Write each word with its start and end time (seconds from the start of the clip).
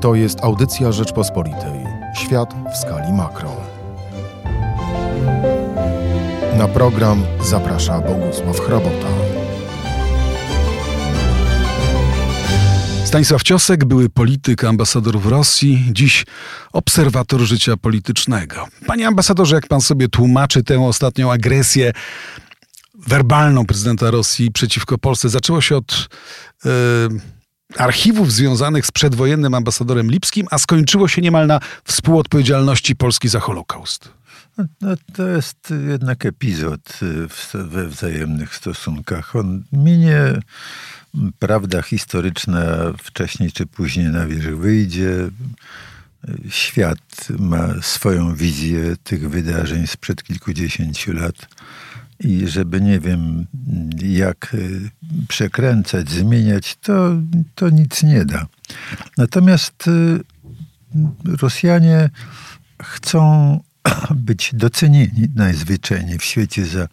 To 0.00 0.14
jest 0.14 0.44
audycja 0.44 0.92
Rzeczpospolitej. 0.92 1.84
Świat 2.14 2.54
w 2.74 2.76
skali 2.76 3.12
makro. 3.12 3.56
Na 6.58 6.68
program 6.68 7.24
zaprasza 7.44 8.00
Bogusław 8.00 8.60
Hrabota. 8.60 9.06
Stanisław 13.04 13.42
Ciosek, 13.42 13.84
były 13.84 14.08
polityk, 14.08 14.64
ambasador 14.64 15.18
w 15.18 15.26
Rosji, 15.26 15.84
dziś 15.92 16.26
obserwator 16.72 17.40
życia 17.40 17.76
politycznego. 17.76 18.66
Panie 18.86 19.06
ambasadorze, 19.06 19.54
jak 19.54 19.66
pan 19.66 19.80
sobie 19.80 20.08
tłumaczy 20.08 20.62
tę 20.62 20.80
ostatnią 20.80 21.32
agresję 21.32 21.92
werbalną 22.94 23.66
prezydenta 23.66 24.10
Rosji 24.10 24.52
przeciwko 24.52 24.98
Polsce? 24.98 25.28
Zaczęło 25.28 25.60
się 25.60 25.76
od 25.76 26.08
e, 26.64 26.70
archiwów 27.76 28.32
związanych 28.32 28.86
z 28.86 28.90
przedwojennym 28.90 29.54
ambasadorem 29.54 30.10
Lipskim, 30.10 30.46
a 30.50 30.58
skończyło 30.58 31.08
się 31.08 31.22
niemal 31.22 31.46
na 31.46 31.60
współodpowiedzialności 31.84 32.96
Polski 32.96 33.28
za 33.28 33.40
Holokaust. 33.40 34.08
No, 34.58 34.64
no 34.80 34.88
to 35.14 35.28
jest 35.28 35.74
jednak 35.88 36.26
epizod 36.26 36.98
we 37.54 37.86
wzajemnych 37.86 38.54
stosunkach. 38.56 39.36
On 39.36 39.62
minie 39.72 40.40
prawda 41.38 41.82
historyczna 41.82 42.62
wcześniej 42.98 43.52
czy 43.52 43.66
później 43.66 44.06
na 44.06 44.26
wierzch 44.26 44.56
wyjdzie. 44.56 45.30
Świat 46.48 47.28
ma 47.38 47.68
swoją 47.82 48.34
wizję 48.34 48.96
tych 49.04 49.30
wydarzeń 49.30 49.86
sprzed 49.86 50.22
kilkudziesięciu 50.22 51.12
lat. 51.12 51.48
I 52.20 52.48
żeby 52.48 52.80
nie 52.80 53.00
wiem, 53.00 53.46
jak 54.02 54.54
y, 54.54 54.90
przekręcać, 55.28 56.10
zmieniać, 56.10 56.76
to, 56.76 57.10
to 57.54 57.70
nic 57.70 58.02
nie 58.02 58.24
da. 58.24 58.46
Natomiast 59.16 59.88
y, 59.88 60.20
Rosjanie 61.24 62.10
chcą 62.82 63.60
być 64.14 64.50
docenieni 64.54 65.28
najzwyczajniej 65.34 66.18
w 66.18 66.24
świecie 66.24 66.66
za 66.66 66.88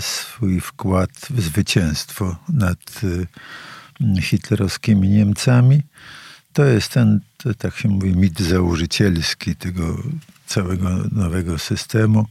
swój 0.00 0.60
wkład 0.60 1.10
w 1.30 1.40
zwycięstwo 1.40 2.36
nad 2.48 3.00
y, 3.04 3.26
hitlerowskimi 4.20 5.08
Niemcami. 5.08 5.82
To 6.52 6.64
jest 6.64 6.88
ten, 6.88 7.20
to 7.36 7.54
tak 7.54 7.76
się 7.76 7.88
mówi, 7.88 8.16
mit 8.16 8.40
założycielski 8.40 9.56
tego 9.56 10.02
całego 10.46 10.90
nowego 11.12 11.58
systemu. 11.58 12.26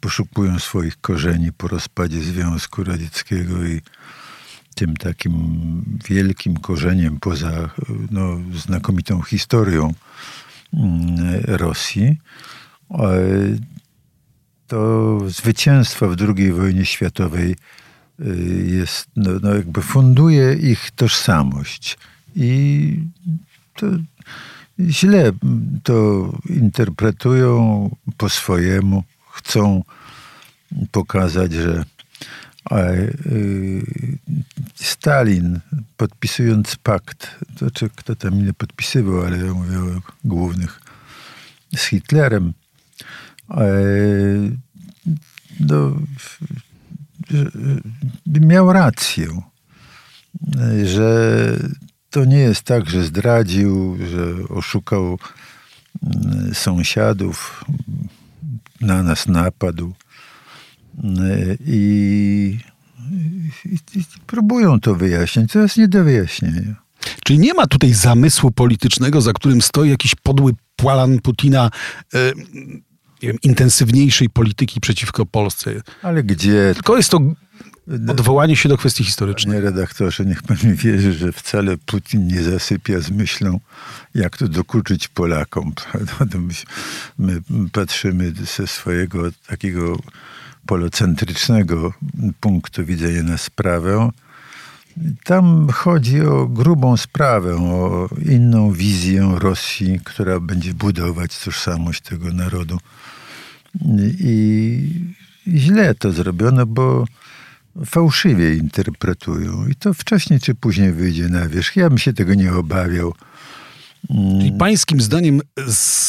Poszukują 0.00 0.58
swoich 0.58 1.00
korzeni 1.00 1.52
po 1.52 1.68
rozpadzie 1.68 2.20
Związku 2.20 2.84
Radzieckiego 2.84 3.64
i 3.64 3.80
tym 4.74 4.96
takim 4.96 5.84
wielkim 6.08 6.56
korzeniem 6.56 7.20
poza 7.20 7.70
no, 8.10 8.38
znakomitą 8.54 9.22
historią 9.22 9.94
mm, 10.74 11.44
Rosji 11.44 12.16
to 14.68 15.18
zwycięstwo 15.26 16.08
w 16.08 16.16
II 16.20 16.52
wojnie 16.52 16.84
światowej 16.84 17.56
y, 18.20 18.66
jest, 18.66 19.08
no, 19.16 19.30
no 19.42 19.54
jakby 19.54 19.82
funduje 19.82 20.54
ich 20.54 20.90
tożsamość. 20.90 21.98
I 22.36 23.02
to 23.74 23.86
źle 24.80 25.32
to 25.82 26.28
interpretują 26.50 27.90
po 28.16 28.28
swojemu. 28.28 29.04
Chcą 29.38 29.82
pokazać, 30.92 31.52
że 31.52 31.84
y, 32.72 33.82
Stalin 34.74 35.60
podpisując 35.96 36.76
pakt, 36.76 37.36
to 37.58 37.70
czy 37.70 37.90
kto 37.90 38.16
tam 38.16 38.44
nie 38.46 38.52
podpisywał, 38.52 39.20
ale 39.22 39.38
ja 39.38 39.54
mówię 39.54 39.78
o 39.78 40.00
głównych, 40.24 40.80
z 41.76 41.82
Hitlerem, 41.82 42.52
no, 45.60 45.96
miał 48.26 48.72
rację, 48.72 49.26
że 50.84 51.56
to 52.10 52.24
nie 52.24 52.38
jest 52.38 52.62
tak, 52.62 52.90
że 52.90 53.04
zdradził, 53.04 53.98
że 54.10 54.48
oszukał 54.48 55.18
mm, 56.02 56.54
sąsiadów, 56.54 57.64
na 58.80 59.02
nas 59.02 59.28
napadł. 59.28 59.92
I, 61.66 62.58
i, 63.64 63.98
i 63.98 64.04
próbują 64.26 64.80
to 64.80 64.94
wyjaśnić. 64.94 65.52
To 65.52 65.58
jest 65.58 65.76
nie 65.76 65.88
do 65.88 66.04
wyjaśnienia. 66.04 66.74
Czyli 67.24 67.38
nie 67.38 67.54
ma 67.54 67.66
tutaj 67.66 67.92
zamysłu 67.92 68.50
politycznego, 68.50 69.20
za 69.20 69.32
którym 69.32 69.62
stoi 69.62 69.90
jakiś 69.90 70.14
podły 70.14 70.52
plan 70.76 71.20
Putina, 71.20 71.70
nie 73.22 73.28
wiem, 73.28 73.36
intensywniejszej 73.42 74.30
polityki 74.30 74.80
przeciwko 74.80 75.26
Polsce. 75.26 75.82
Ale 76.02 76.22
gdzie? 76.22 76.70
Tylko 76.74 76.96
jest 76.96 77.10
to 77.10 77.20
odwołanie 78.08 78.56
się 78.56 78.68
do 78.68 78.76
kwestii 78.76 79.04
historycznej. 79.04 79.54
Panie 79.54 79.70
redaktorze, 79.70 80.24
niech 80.24 80.42
pan 80.42 80.56
mi 80.64 80.74
wierzy, 80.74 81.12
że 81.12 81.32
wcale 81.32 81.76
Putin 81.76 82.26
nie 82.26 82.42
zasypia 82.42 83.00
z 83.00 83.10
myślą, 83.10 83.60
jak 84.14 84.36
to 84.36 84.48
dokuczyć 84.48 85.08
Polakom. 85.08 85.72
My 87.18 87.42
patrzymy 87.72 88.32
ze 88.56 88.66
swojego 88.66 89.22
takiego 89.46 89.98
polocentrycznego 90.66 91.92
punktu 92.40 92.84
widzenia 92.84 93.22
na 93.22 93.38
sprawę. 93.38 94.10
Tam 95.24 95.68
chodzi 95.68 96.20
o 96.20 96.46
grubą 96.46 96.96
sprawę, 96.96 97.56
o 97.56 98.08
inną 98.24 98.72
wizję 98.72 99.34
Rosji, 99.38 100.00
która 100.04 100.40
będzie 100.40 100.74
budować 100.74 101.38
tożsamość 101.44 102.00
tego 102.00 102.32
narodu. 102.32 102.78
I 104.20 104.80
źle 105.48 105.94
to 105.94 106.12
zrobiono, 106.12 106.66
bo 106.66 107.04
fałszywie 107.86 108.54
interpretują. 108.54 109.66
I 109.66 109.74
to 109.74 109.94
wcześniej 109.94 110.40
czy 110.40 110.54
później 110.54 110.92
wyjdzie 110.92 111.28
na 111.28 111.48
wierzch. 111.48 111.76
Ja 111.76 111.88
bym 111.88 111.98
się 111.98 112.12
tego 112.12 112.34
nie 112.34 112.52
obawiał. 112.52 113.14
Czyli 114.08 114.52
pańskim 114.52 115.00
zdaniem 115.00 115.40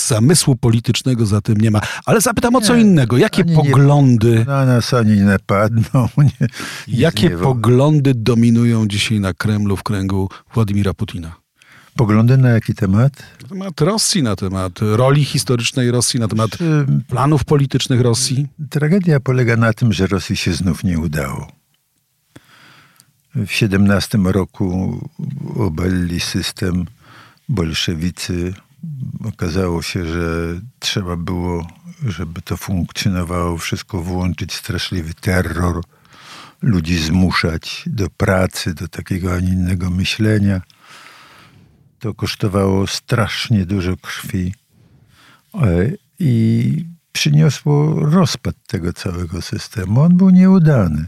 zamysłu 0.08 0.56
politycznego 0.56 1.26
za 1.26 1.42
tym 1.42 1.58
nie 1.58 1.72
ma. 1.72 1.82
Ale 2.06 2.22
zapytam 2.22 2.56
o 2.56 2.62
co 2.62 2.76
innego. 2.76 3.18
Jakie 3.18 3.46
poglądy... 3.46 4.36
Nie, 4.38 4.46
na 4.46 4.66
nas 4.66 4.94
ani 4.94 5.16
nie 5.16 5.26
napadną. 5.26 6.10
Nie, 6.18 6.48
jakie 6.88 7.30
poglądy 7.30 8.14
dominują 8.16 8.88
dzisiaj 8.88 9.20
na 9.20 9.34
Kremlu 9.34 9.78
w 9.78 9.84
kręgu 9.84 10.30
Władimira 10.54 10.94
Putina? 10.94 11.36
Poglądy 11.96 12.38
na 12.38 12.50
jaki 12.50 12.74
temat? 12.74 13.14
Na 13.42 13.50
temat 13.50 13.82
Rosji, 13.82 14.24
na 14.24 14.36
temat 14.36 14.72
roli 14.82 15.26
historycznej 15.26 15.92
Rosji, 15.92 16.20
na 16.20 16.28
temat 16.28 16.50
planów 17.08 17.46
politycznych 17.46 18.02
Rosji. 18.02 18.48
Tragedia 18.70 19.20
polega 19.20 19.58
na 19.58 19.74
tym, 19.74 19.94
że 19.94 20.08
Rosji 20.08 20.36
się 20.36 20.54
znów 20.54 20.84
nie 20.84 21.00
udało. 21.00 21.59
W 23.48 23.52
17 23.52 24.18
roku 24.18 25.00
obalili 25.56 26.20
system 26.20 26.86
bolszewicy. 27.50 28.54
Okazało 29.26 29.82
się, 29.82 30.06
że 30.06 30.60
trzeba 30.80 31.16
było, 31.16 31.68
żeby 32.06 32.42
to 32.42 32.58
funkcjonowało, 32.58 33.58
wszystko 33.58 34.02
włączyć 34.02 34.54
straszliwy 34.54 35.14
terror, 35.14 35.84
ludzi 36.62 36.98
zmuszać 36.98 37.84
do 37.88 38.10
pracy, 38.10 38.74
do 38.74 38.88
takiego, 38.88 39.34
a 39.34 39.40
nie 39.40 39.54
innego 39.54 39.90
myślenia– 39.90 40.62
to 42.00 42.14
kosztowało 42.14 42.88
strasznie 42.88 43.66
dużo 43.66 43.98
krwi 43.98 44.54
e, 45.54 45.92
i 46.20 46.86
przyniosło 47.12 48.06
rozpad 48.06 48.56
tego 48.68 48.94
całego 48.94 49.42
systemu. 49.42 50.02
On 50.02 50.18
był 50.18 50.30
nieudany. 50.30 51.08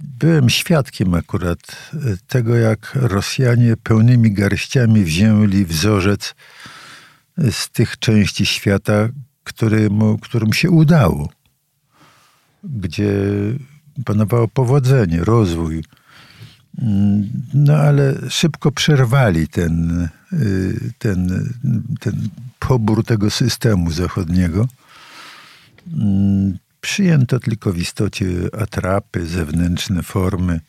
Mm, 0.00 0.12
byłem 0.18 0.50
świadkiem 0.50 1.14
akurat 1.14 1.58
e, 1.94 1.96
tego, 2.26 2.56
jak 2.56 2.92
Rosjanie 2.94 3.76
pełnymi 3.76 4.32
garściami 4.32 5.04
wzięli 5.04 5.64
wzorzec 5.64 6.34
z 7.50 7.70
tych 7.70 7.98
części 7.98 8.46
świata, 8.46 9.08
którym, 9.44 10.18
którym 10.22 10.52
się 10.52 10.70
udało, 10.70 11.28
gdzie 12.64 13.12
panowało 14.04 14.48
powodzenie, 14.48 15.24
rozwój 15.24 15.82
no 17.54 17.74
ale 17.74 18.14
szybko 18.30 18.72
przerwali 18.72 19.48
ten, 19.48 20.08
y, 20.32 20.92
ten, 20.98 21.50
ten 22.00 22.28
pobór 22.58 23.04
tego 23.04 23.30
systemu 23.30 23.90
zachodniego. 23.90 24.68
Przyjęto 26.90 27.40
tylko 27.40 27.72
w 27.72 27.78
istocie 27.78 28.26
atrapy, 28.60 29.26
zewnętrzne 29.26 30.02
formy, 30.02 30.60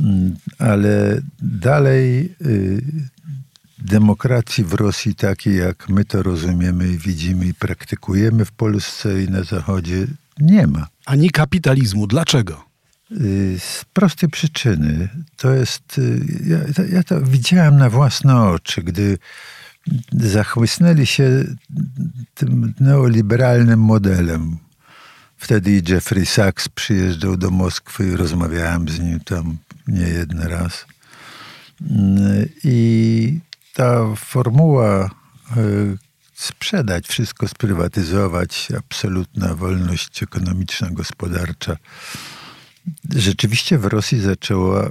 mm, 0.00 0.36
ale 0.58 1.20
dalej 1.42 2.34
y, 2.46 2.82
demokracji 3.78 4.64
w 4.64 4.74
Rosji 4.74 5.14
takiej, 5.14 5.56
jak 5.56 5.88
my 5.88 6.04
to 6.04 6.22
rozumiemy 6.22 6.98
widzimy 6.98 7.46
i 7.46 7.54
praktykujemy 7.54 8.44
w 8.44 8.52
Polsce 8.52 9.22
i 9.22 9.28
na 9.28 9.42
Zachodzie, 9.42 10.06
nie 10.40 10.66
ma. 10.66 10.86
Ani 11.06 11.30
kapitalizmu. 11.30 12.06
Dlaczego? 12.06 12.64
Y, 13.20 13.56
Z 13.58 13.84
prostej 13.92 14.28
przyczyny. 14.28 15.08
To 15.36 15.52
jest. 15.52 15.98
y, 15.98 16.20
Ja, 16.46 16.84
ja 16.96 17.02
to 17.02 17.20
widziałem 17.20 17.76
na 17.76 17.90
własne 17.90 18.40
oczy, 18.42 18.82
gdy 18.82 19.18
zachłysnęli 20.12 21.06
się 21.06 21.44
tym 22.34 22.74
neoliberalnym 22.80 23.80
modelem. 23.80 24.56
Wtedy 25.40 25.82
Jeffrey 25.88 26.26
Sachs 26.26 26.68
przyjeżdżał 26.68 27.36
do 27.36 27.50
Moskwy 27.50 28.16
rozmawiałem 28.16 28.88
z 28.88 29.00
nim 29.00 29.20
tam 29.20 29.58
nie 29.88 30.08
jeden 30.08 30.40
raz. 30.40 30.86
I 32.64 33.38
ta 33.74 34.14
formuła 34.16 35.10
y, 35.56 35.98
sprzedać 36.34 37.06
wszystko, 37.06 37.48
sprywatyzować, 37.48 38.68
absolutna 38.78 39.54
wolność 39.54 40.22
ekonomiczna, 40.22 40.90
gospodarcza, 40.90 41.76
rzeczywiście 43.14 43.78
w 43.78 43.84
Rosji 43.84 44.20
zaczęła 44.20 44.86
y, 44.86 44.90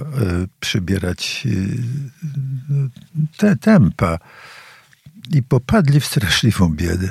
przybierać 0.60 1.42
y, 1.46 1.78
te 3.36 3.56
tempa 3.56 4.18
i 5.32 5.42
popadli 5.42 6.00
w 6.00 6.06
straszliwą 6.06 6.68
biedę. 6.68 7.10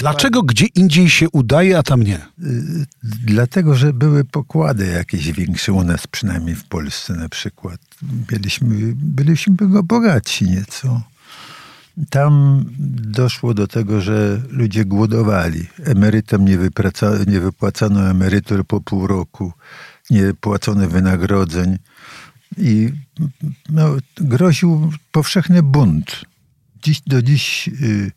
Dlaczego 0.00 0.42
gdzie 0.42 0.66
indziej 0.66 1.10
się 1.10 1.30
udaje, 1.30 1.78
a 1.78 1.82
tam 1.82 2.02
nie? 2.02 2.16
Y, 2.16 2.86
Dlatego, 3.02 3.74
że 3.74 3.92
były 3.92 4.24
pokłady 4.24 4.86
jakieś 4.86 5.32
większe 5.32 5.72
u 5.72 5.84
nas, 5.84 6.06
przynajmniej 6.06 6.54
w 6.54 6.64
Polsce 6.64 7.14
na 7.14 7.28
przykład. 7.28 7.80
Byliśmy, 8.02 8.92
byliśmy 8.94 9.56
bogaci 9.82 10.44
nieco. 10.44 11.02
Tam 12.10 12.64
doszło 12.88 13.54
do 13.54 13.66
tego, 13.66 14.00
że 14.00 14.42
ludzie 14.50 14.84
głodowali. 14.84 15.66
Emerytom 15.84 16.44
nie, 16.44 16.58
nie 17.26 17.40
wypłacano 17.40 18.10
emerytur 18.10 18.66
po 18.66 18.80
pół 18.80 19.06
roku, 19.06 19.52
nie 20.10 20.34
płacono 20.34 20.88
wynagrodzeń 20.88 21.78
i 22.56 22.92
no, 23.68 23.96
groził 24.16 24.92
powszechny 25.12 25.62
bunt. 25.62 26.24
Dziś, 26.82 27.00
do 27.06 27.22
dziś 27.22 27.68
y, 27.68 28.12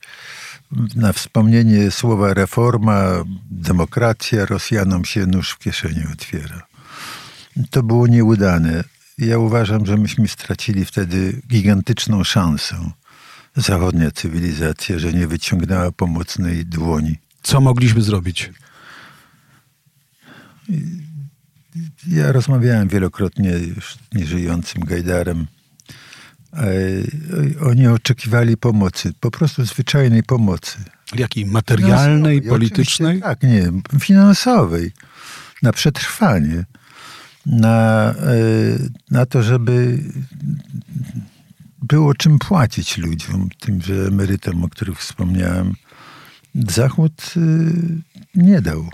na 0.96 1.14
wspomnienie 1.14 1.92
słowa 1.92 2.34
reforma, 2.34 3.04
demokracja 3.52 4.46
Rosjanom 4.46 5.06
się 5.06 5.26
nóż 5.26 5.52
w 5.52 5.60
kieszeni 5.60 6.04
otwiera. 6.14 6.68
To 7.70 7.84
było 7.84 8.08
nieudane. 8.08 8.84
Ja 9.18 9.38
uważam, 9.38 9.86
że 9.86 9.98
myśmy 9.98 10.28
stracili 10.28 10.86
wtedy 10.86 11.42
gigantyczną 11.48 12.24
szansę. 12.24 12.92
Zachodnia 13.56 14.12
cywilizacja, 14.12 15.00
że 15.00 15.14
nie 15.14 15.28
wyciągnęła 15.28 15.92
pomocnej 15.92 16.66
dłoni. 16.66 17.16
Co 17.44 17.62
mogliśmy 17.62 18.02
zrobić? 18.02 18.52
Ja 22.08 22.32
rozmawiałem 22.32 22.88
wielokrotnie 22.88 23.50
już 23.50 23.94
z 23.94 24.16
nieżyjącym 24.16 24.84
Gajdarem. 24.84 25.48
E, 26.54 27.66
Oni 27.66 27.88
oczekiwali 27.88 28.58
pomocy, 28.58 29.14
po 29.20 29.32
prostu 29.32 29.66
zwyczajnej 29.66 30.24
pomocy. 30.24 30.78
Jakiej? 31.16 31.46
Materialnej, 31.46 32.36
Finansowej, 32.36 32.42
politycznej? 32.42 33.22
Tak, 33.22 33.44
nie, 33.44 33.72
finansowej. 34.00 34.92
Na 35.62 35.72
przetrwanie. 35.72 36.66
Na, 37.46 38.10
e, 38.12 38.34
na 39.12 39.26
to, 39.26 39.44
żeby 39.44 40.00
było 41.82 42.14
czym 42.14 42.40
płacić 42.40 42.98
ludziom, 42.98 43.50
tymże 43.60 43.94
emerytom, 44.08 44.64
o 44.64 44.70
których 44.70 45.00
wspomniałem. 45.00 45.74
Zachód 46.56 47.34
y, 47.38 47.42
nie 48.36 48.62
dał. 48.62 48.90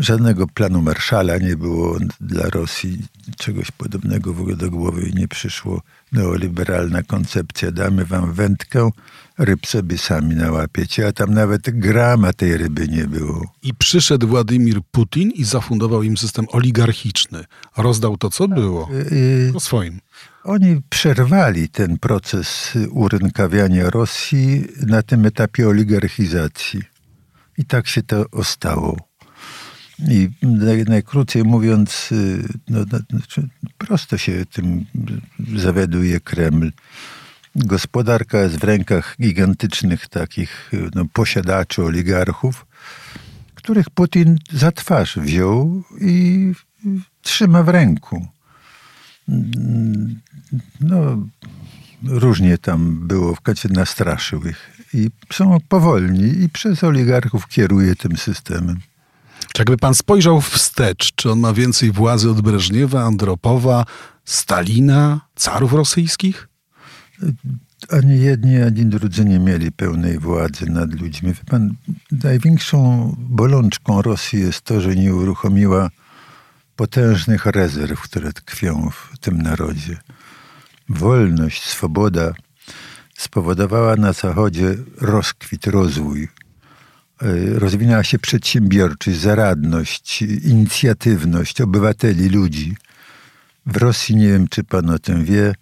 Żadnego 0.00 0.46
planu 0.46 0.82
Marszala 0.82 1.38
nie 1.38 1.56
było 1.56 1.98
dla 2.20 2.48
Rosji. 2.48 2.98
Czegoś 3.36 3.70
podobnego 3.70 4.34
w 4.34 4.40
ogóle 4.40 4.56
do 4.56 4.70
głowy 4.70 5.10
nie 5.14 5.28
przyszło. 5.28 5.82
Neoliberalna 6.12 7.02
koncepcja. 7.02 7.70
Damy 7.70 8.04
wam 8.04 8.32
wędkę, 8.32 8.90
ryb 9.38 9.66
sobie 9.66 9.98
sami 9.98 10.34
nałapiecie, 10.34 11.06
a 11.06 11.12
tam 11.12 11.34
nawet 11.34 11.62
grama 11.78 12.32
tej 12.32 12.56
ryby 12.56 12.88
nie 12.88 13.04
było. 13.04 13.52
I 13.62 13.74
przyszedł 13.74 14.26
Władimir 14.28 14.80
Putin 14.90 15.30
i 15.30 15.44
zafundował 15.44 16.02
im 16.02 16.16
system 16.16 16.46
oligarchiczny. 16.52 17.44
Rozdał 17.76 18.16
to, 18.16 18.30
co 18.30 18.48
było. 18.48 18.88
Y, 19.12 19.50
Po 19.52 19.60
swoim. 19.60 20.00
Oni 20.44 20.82
przerwali 20.90 21.68
ten 21.68 21.98
proces 21.98 22.72
urynkawiania 22.90 23.90
Rosji 23.90 24.64
na 24.86 25.02
tym 25.02 25.26
etapie 25.26 25.68
oligarchizacji. 25.68 26.82
I 27.58 27.64
tak 27.64 27.86
się 27.86 28.02
to 28.02 28.24
ostało. 28.32 29.09
I 30.08 30.28
naj, 30.42 30.84
najkrócej 30.84 31.44
mówiąc, 31.44 32.08
y, 32.12 32.42
no, 32.68 32.78
no, 32.92 32.98
znaczy 33.10 33.48
prosto 33.78 34.18
się 34.18 34.46
tym 34.52 34.86
zawiaduje 35.56 36.20
Kreml. 36.20 36.72
Gospodarka 37.54 38.38
jest 38.38 38.56
w 38.56 38.64
rękach 38.64 39.16
gigantycznych 39.20 40.08
takich 40.08 40.70
no, 40.94 41.04
posiadaczy, 41.12 41.82
oligarchów, 41.82 42.66
których 43.54 43.90
Putin 43.90 44.38
za 44.52 44.72
twarz 44.72 45.16
wziął 45.16 45.82
i 46.00 46.52
trzyma 47.22 47.62
w 47.62 47.68
ręku. 47.68 48.26
No, 50.80 51.26
różnie 52.04 52.58
tam 52.58 53.08
było, 53.08 53.34
w 53.34 53.40
kacie 53.40 53.68
nastraszył 53.68 54.42
ich. 54.46 54.70
I 54.94 55.10
są 55.32 55.58
powolni 55.68 56.42
i 56.42 56.48
przez 56.48 56.84
oligarchów 56.84 57.48
kieruje 57.48 57.96
tym 57.96 58.16
systemem. 58.16 58.80
Jakby 59.58 59.76
pan 59.76 59.94
spojrzał 59.94 60.40
wstecz, 60.40 61.12
czy 61.14 61.30
on 61.30 61.40
ma 61.40 61.52
więcej 61.52 61.92
władzy 61.92 62.30
od 62.30 62.40
Breżniewa, 62.40 63.02
Andropowa, 63.04 63.84
Stalina, 64.24 65.20
carów 65.36 65.72
rosyjskich? 65.72 66.48
Ani 67.88 68.20
jedni, 68.20 68.62
ani 68.62 68.86
drudzy 68.86 69.24
nie 69.24 69.38
mieli 69.38 69.72
pełnej 69.72 70.18
władzy 70.18 70.66
nad 70.66 71.00
ludźmi. 71.00 71.32
Wie 71.32 71.44
pan, 71.46 71.74
największą 72.12 73.14
bolączką 73.18 74.02
Rosji 74.02 74.40
jest 74.40 74.62
to, 74.62 74.80
że 74.80 74.96
nie 74.96 75.14
uruchomiła 75.14 75.90
potężnych 76.76 77.46
rezerw, 77.46 78.00
które 78.00 78.32
tkwią 78.32 78.90
w 78.90 79.18
tym 79.18 79.42
narodzie. 79.42 79.96
Wolność, 80.88 81.62
swoboda 81.62 82.32
spowodowała 83.18 83.96
na 83.96 84.12
Zachodzie 84.12 84.76
rozkwit, 85.00 85.66
rozwój. 85.66 86.28
E, 87.22 87.58
Rozwinęła 87.58 88.04
się 88.04 88.18
przedsiębiorczość, 88.18 89.18
zaradność, 89.18 90.22
inicjatywność 90.22 91.60
obywateli, 91.60 92.28
ludzi. 92.28 92.76
W 93.66 93.76
Rosji, 93.76 94.16
nie 94.16 94.28
wiem 94.28 94.48
czy 94.48 94.64
pan 94.64 94.90
o 94.90 94.98
tym 94.98 95.24
wie, 95.24 95.54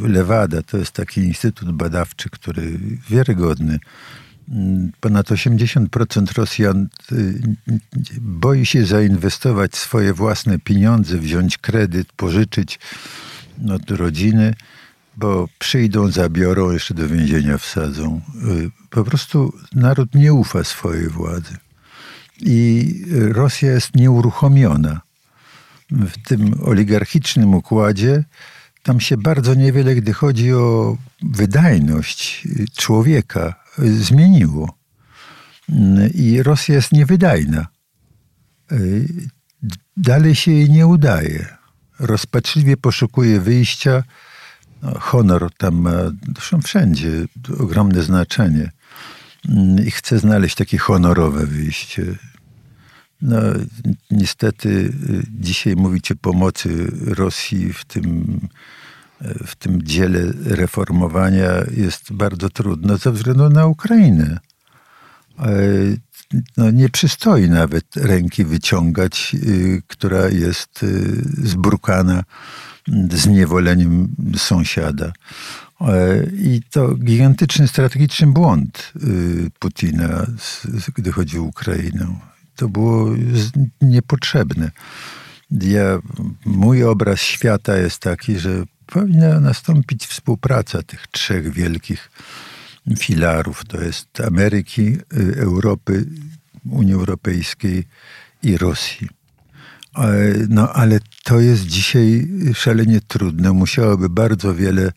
Lewada 0.00 0.62
to 0.62 0.78
jest 0.78 0.92
taki 0.92 1.20
instytut 1.20 1.72
badawczy, 1.72 2.30
który 2.30 2.78
wiarygodny. 3.10 3.78
Mm, 4.48 4.92
Ponad 5.00 5.26
80% 5.30 6.32
Rosjan 6.36 6.88
y, 7.12 7.40
boi 8.20 8.66
się 8.66 8.86
zainwestować 8.86 9.76
swoje 9.76 10.12
własne 10.12 10.58
pieniądze, 10.58 11.18
wziąć 11.18 11.58
kredyt, 11.58 12.12
pożyczyć 12.12 12.78
od 13.70 13.90
rodziny, 13.90 14.54
bo 15.18 15.48
przyjdą, 15.58 16.10
zabiorą, 16.10 16.70
jeszcze 16.70 16.94
do 16.94 17.08
więzienia 17.08 17.58
wsadzą. 17.58 18.20
Y, 18.48 18.70
Po 18.90 19.04
prostu 19.04 19.52
naród 19.74 20.14
nie 20.14 20.32
ufa 20.32 20.64
swojej 20.64 21.08
władzy. 21.08 21.56
I 22.40 22.94
y, 23.12 23.32
Rosja 23.32 23.70
jest 23.72 23.96
nieuruchomiona 23.96 25.00
w 25.90 26.28
tym 26.28 26.54
oligarchicznym 26.64 27.54
układzie, 27.54 28.24
tam 28.82 29.00
się 29.00 29.16
bardzo 29.16 29.54
niewiele, 29.54 29.94
gdy 29.94 30.12
chodzi 30.12 30.52
o 30.52 30.96
wydajność 31.22 32.46
y, 32.46 32.66
człowieka, 32.76 33.54
y, 33.78 34.04
zmieniło. 34.04 34.78
Mm, 35.68 36.10
I 36.14 36.42
Rosja 36.42 36.74
jest 36.74 36.92
niewydajna. 36.92 37.66
Y, 38.72 39.08
Dalej 39.96 40.34
się 40.34 40.52
jej 40.52 40.70
nie 40.70 40.86
udaje. 40.86 41.56
Rozpaczliwie 41.98 42.76
poszukuje 42.76 43.40
wyjścia. 43.40 44.02
No, 44.82 44.98
honor 45.00 45.50
tam 45.56 45.74
ma, 45.74 45.90
zresztą 46.34 46.62
wszędzie, 46.62 47.10
ogromne 47.58 48.02
znaczenie. 48.02 48.70
Mm, 49.48 49.86
I 49.86 49.90
chce 49.90 50.18
znaleźć 50.18 50.54
takie 50.54 50.78
honorowe 50.78 51.46
wyjście. 51.46 52.04
No, 53.22 53.36
niestety 54.10 54.68
y, 54.68 54.92
dzisiaj 55.30 55.76
mówić 55.76 56.12
o 56.12 56.16
pomocy 56.16 56.92
Rosji 57.06 57.72
w 57.72 57.84
tym, 57.84 58.38
y, 59.22 59.46
w 59.46 59.56
tym 59.56 59.82
dziele 59.82 60.20
reformowania 60.44 61.50
jest 61.76 62.12
bardzo 62.12 62.48
trudno 62.48 62.96
ze 62.96 63.12
względu 63.12 63.50
na 63.50 63.66
Ukrainę. 63.66 64.38
E, 65.38 65.48
No, 66.56 66.70
nie 66.70 66.88
przystoi 66.88 67.50
nawet 67.50 67.96
ręki 67.96 68.44
wyciągać, 68.44 69.34
y, 69.34 69.82
która 69.86 70.28
jest 70.28 70.82
y, 70.82 71.22
zbrukana 71.48 72.24
zniewoleniem 73.12 74.08
sąsiada. 74.36 75.12
E, 75.80 76.24
I 76.32 76.62
to 76.70 76.94
gigantyczny 76.94 77.68
strategiczny 77.68 78.26
błąd 78.26 78.92
y, 78.96 79.50
Putina, 79.58 80.26
gdy 80.94 81.12
chodzi 81.12 81.38
o 81.38 81.42
Ukrainę. 81.42 82.06
to 82.56 82.68
było 82.68 83.14
niepotrzebne. 83.80 84.70
Ja, 85.50 85.98
mój 86.44 86.84
obraz 86.84 87.20
świata 87.20 87.76
jest 87.76 87.98
taki, 87.98 88.38
że 88.38 88.64
powinna 88.86 89.40
nastąpić 89.40 90.06
współpraca 90.06 90.82
tych 90.82 91.06
trzech 91.06 91.52
wielkich 91.52 92.10
filarów. 92.98 93.64
To 93.64 93.80
jest 93.82 94.20
Ameryki, 94.20 94.88
y, 94.88 95.34
Europy, 95.36 96.06
Unii 96.70 96.94
Europejskiej 96.94 97.84
i 98.42 98.56
Rosji. 98.56 99.08
No 100.48 100.72
ale 100.72 101.00
to 101.24 101.40
jest 101.40 101.66
dzisiaj 101.66 102.28
szalenie 102.54 103.00
trudne. 103.00 103.52
Musiałoby 103.52 104.08
bardzo 104.08 104.54
wiele 104.54 104.92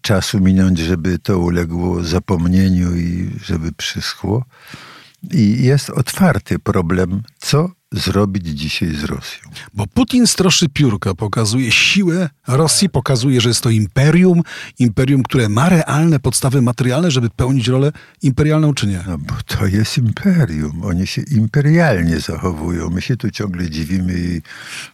czasu 0.00 0.40
minąć, 0.40 0.78
żeby 0.78 1.18
to 1.18 1.38
uległo 1.38 2.04
zapomnieniu 2.04 2.96
i 2.96 3.30
żeby 3.44 3.72
przyschło. 3.72 4.44
I 5.30 5.62
jest 5.62 5.90
otwarty 5.90 6.58
problem, 6.58 7.22
co 7.38 7.70
zrobić 7.92 8.46
dzisiaj 8.46 8.94
z 8.94 9.04
Rosją. 9.04 9.50
Bo 9.74 9.86
Putin 9.86 10.26
stroszy 10.26 10.68
piórka, 10.68 11.14
pokazuje 11.14 11.72
siłę 11.72 12.30
Rosji, 12.48 12.88
pokazuje, 12.88 13.40
że 13.40 13.48
jest 13.48 13.60
to 13.60 13.70
imperium, 13.70 14.42
imperium, 14.78 15.22
które 15.22 15.48
ma 15.48 15.68
realne 15.68 16.20
podstawy 16.20 16.62
materialne, 16.62 17.10
żeby 17.10 17.30
pełnić 17.30 17.68
rolę 17.68 17.92
imperialną, 18.22 18.74
czy 18.74 18.86
nie? 18.86 19.04
No 19.06 19.18
bo 19.18 19.34
to 19.46 19.66
jest 19.66 19.98
imperium. 19.98 20.84
Oni 20.84 21.06
się 21.06 21.22
imperialnie 21.22 22.20
zachowują. 22.20 22.90
My 22.90 23.02
się 23.02 23.16
tu 23.16 23.30
ciągle 23.30 23.70
dziwimy 23.70 24.12
i 24.18 24.42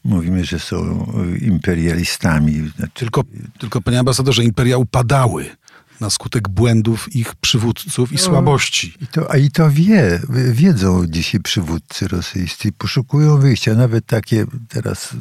mówimy, 0.04 0.44
że 0.44 0.58
są 0.58 1.12
imperialistami. 1.40 2.70
Znaczy... 2.76 2.92
Tylko, 2.94 3.24
tylko, 3.58 3.80
panie 3.80 3.98
ambasadorze, 3.98 4.44
imperia 4.44 4.78
upadały 4.78 5.57
na 6.00 6.10
skutek 6.10 6.48
błędów 6.48 7.16
ich 7.16 7.34
przywódców 7.34 8.12
i 8.12 8.14
no, 8.14 8.20
słabości. 8.20 8.94
I 9.00 9.06
to, 9.06 9.30
a 9.30 9.36
i 9.36 9.50
to 9.50 9.70
wie, 9.70 10.20
wiedzą 10.50 11.06
dzisiaj 11.06 11.40
przywódcy 11.40 12.08
rosyjscy, 12.08 12.72
poszukują 12.72 13.38
wyjścia, 13.38 13.74
nawet 13.74 14.06
takie 14.06 14.46
teraz. 14.68 15.14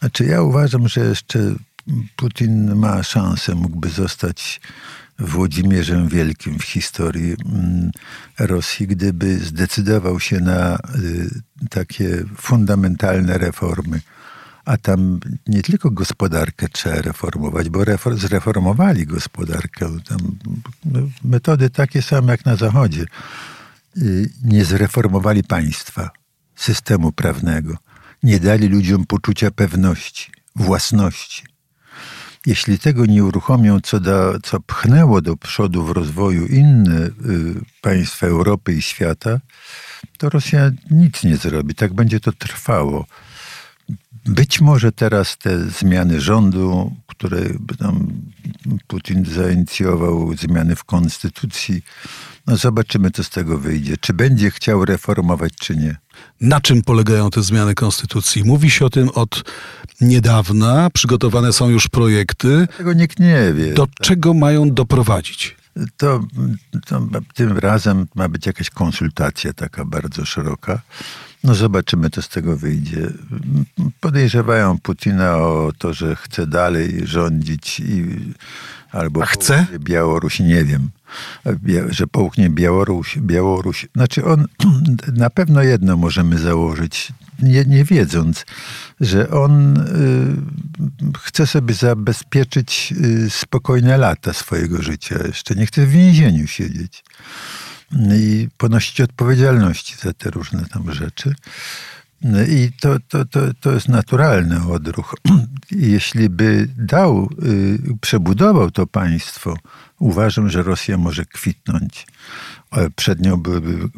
Znaczy, 0.00 0.24
ja 0.24 0.42
uważam, 0.42 0.88
że 0.88 1.00
jeszcze 1.00 1.54
Putin 2.16 2.74
ma 2.74 3.02
szansę, 3.02 3.54
mógłby 3.54 3.88
zostać 3.88 4.60
Włodzimierzem 5.18 6.08
Wielkim 6.08 6.58
w 6.58 6.64
historii 6.64 7.36
mm, 7.44 7.90
Rosji, 8.38 8.86
gdyby 8.86 9.38
zdecydował 9.38 10.20
się 10.20 10.40
na 10.40 10.76
y, 10.76 11.30
takie 11.70 12.24
fundamentalne 12.36 13.38
reformy 13.38 14.00
a 14.64 14.76
tam 14.76 15.20
nie 15.46 15.62
tylko 15.62 15.90
gospodarkę 15.90 16.68
trzeba 16.68 17.02
reformować, 17.02 17.68
bo 17.68 17.84
refor 17.84 18.16
zreformowali 18.16 19.06
gospodarkę. 19.06 19.86
Tam 20.08 20.18
no, 20.84 21.00
metody 21.24 21.70
takie 21.70 22.02
same 22.02 22.32
jak 22.32 22.44
na 22.44 22.56
Zachodzie. 22.56 23.04
Nie 24.44 24.64
zreformowali 24.64 25.44
państwa, 25.44 26.10
systemu 26.56 27.12
prawnego. 27.12 27.76
Nie 28.22 28.40
dali 28.40 28.68
ludziom 28.68 29.06
poczucia 29.06 29.50
pewności, 29.50 30.32
własności. 30.56 31.42
Jeśli 32.46 32.78
tego 32.78 33.06
nie 33.06 33.24
uruchomią, 33.24 33.80
co, 33.80 34.00
da, 34.00 34.38
co 34.42 34.60
pchnęło 34.60 35.20
do 35.20 35.36
przodu 35.36 35.84
w 35.84 35.90
rozwoju 35.90 36.46
inne 36.46 37.06
y, 37.06 37.12
państwa 37.80 38.26
Europy 38.26 38.74
i 38.74 38.82
świata, 38.82 39.40
to 40.18 40.30
Rosja 40.30 40.70
nic 40.90 41.24
nie 41.24 41.36
zrobi. 41.36 41.74
Tak 41.74 41.94
będzie 41.94 42.20
to 42.20 42.32
trwało. 42.32 43.06
Być 44.26 44.60
może 44.60 44.92
teraz 44.92 45.38
te 45.38 45.70
zmiany 45.70 46.20
rządu, 46.20 46.92
które 47.06 47.40
tam 47.78 48.06
Putin 48.86 49.24
zainicjował, 49.24 50.36
zmiany 50.36 50.76
w 50.76 50.84
konstytucji, 50.84 51.82
no 52.46 52.56
zobaczymy, 52.56 53.10
co 53.10 53.24
z 53.24 53.30
tego 53.30 53.58
wyjdzie. 53.58 53.96
Czy 53.96 54.12
będzie 54.12 54.50
chciał 54.50 54.84
reformować, 54.84 55.52
czy 55.60 55.76
nie. 55.76 55.96
Na 56.40 56.60
czym 56.60 56.82
polegają 56.82 57.30
te 57.30 57.42
zmiany 57.42 57.74
konstytucji? 57.74 58.44
Mówi 58.44 58.70
się 58.70 58.84
o 58.84 58.90
tym 58.90 59.08
od 59.08 59.42
niedawna, 60.00 60.90
przygotowane 60.90 61.52
są 61.52 61.68
już 61.68 61.88
projekty. 61.88 62.68
Tego 62.76 62.92
nikt 62.92 63.20
nie 63.20 63.52
wie. 63.54 63.74
Do 63.74 63.86
tak. 63.86 64.06
czego 64.06 64.34
mają 64.34 64.70
doprowadzić? 64.70 65.59
To, 65.96 66.20
to 66.86 67.08
tym 67.34 67.58
razem 67.58 68.06
ma 68.14 68.28
być 68.28 68.46
jakaś 68.46 68.70
konsultacja 68.70 69.52
taka 69.52 69.84
bardzo 69.84 70.24
szeroka. 70.24 70.80
No 71.44 71.54
zobaczymy, 71.54 72.10
co 72.10 72.22
z 72.22 72.28
tego 72.28 72.56
wyjdzie. 72.56 73.12
Podejrzewają 74.00 74.78
Putina 74.78 75.36
o 75.36 75.72
to, 75.78 75.94
że 75.94 76.16
chce 76.16 76.46
dalej 76.46 77.00
rządzić 77.06 77.80
i 77.80 78.04
albo 78.92 79.22
A 79.22 79.26
chce? 79.26 79.66
Białoruś, 79.78 80.40
nie 80.40 80.64
wiem. 80.64 80.90
Że 81.88 82.06
połknie 82.06 82.50
Białoruś, 82.50 83.18
Białoruś. 83.18 83.88
Znaczy 83.96 84.24
on, 84.24 84.46
na 85.24 85.30
pewno 85.30 85.62
jedno 85.62 85.96
możemy 85.96 86.38
założyć, 86.38 87.12
nie, 87.42 87.64
nie 87.64 87.84
wiedząc, 87.84 88.46
że 89.00 89.30
on 89.30 89.76
y, 89.76 91.18
chce 91.18 91.46
sobie 91.46 91.74
zabezpieczyć 91.74 92.94
y, 93.00 93.30
spokojne 93.30 93.96
lata 93.96 94.32
swojego 94.32 94.82
życia. 94.82 95.16
Jeszcze 95.26 95.54
nie 95.54 95.66
chce 95.66 95.86
w 95.86 95.90
więzieniu 95.90 96.46
siedzieć 96.46 97.04
i 98.16 98.48
ponosić 98.56 99.00
odpowiedzialności 99.00 99.96
za 100.02 100.12
te 100.12 100.30
różne 100.30 100.64
tam 100.66 100.94
rzeczy. 100.94 101.34
I 102.24 102.72
to, 102.80 102.98
to, 103.08 103.24
to, 103.24 103.40
to 103.60 103.72
jest 103.72 103.88
naturalny 103.88 104.72
odruch. 104.72 105.14
Jeśli 105.70 106.28
by 106.28 106.68
dał, 106.76 107.28
y, 107.44 107.78
przebudował 108.00 108.70
to 108.70 108.86
państwo, 108.86 109.56
uważam, 110.00 110.50
że 110.50 110.62
Rosja 110.62 110.96
może 110.96 111.24
kwitnąć. 111.24 112.06
Przed 112.96 113.20
nią 113.20 113.36
byłyby. 113.36 113.88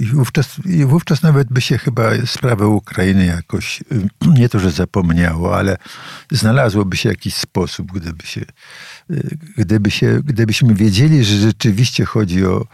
I 0.00 0.06
wówczas, 0.06 0.58
I 0.64 0.84
wówczas 0.84 1.22
nawet 1.22 1.48
by 1.48 1.60
się 1.60 1.78
chyba 1.78 2.26
sprawę 2.26 2.66
Ukrainy 2.66 3.26
jakoś, 3.26 3.84
nie 4.38 4.48
to, 4.48 4.60
że 4.60 4.70
zapomniało, 4.70 5.56
ale 5.56 5.76
znalazłoby 6.30 6.96
się 6.96 7.08
jakiś 7.08 7.34
sposób, 7.34 7.92
gdyby 7.92 8.26
się 8.26 8.44
gdyby 9.56 9.90
się, 9.90 10.20
gdybyśmy 10.24 10.74
wiedzieli, 10.74 11.24
że 11.24 11.36
rzeczywiście 11.36 12.04
chodzi 12.04 12.46
o, 12.46 12.66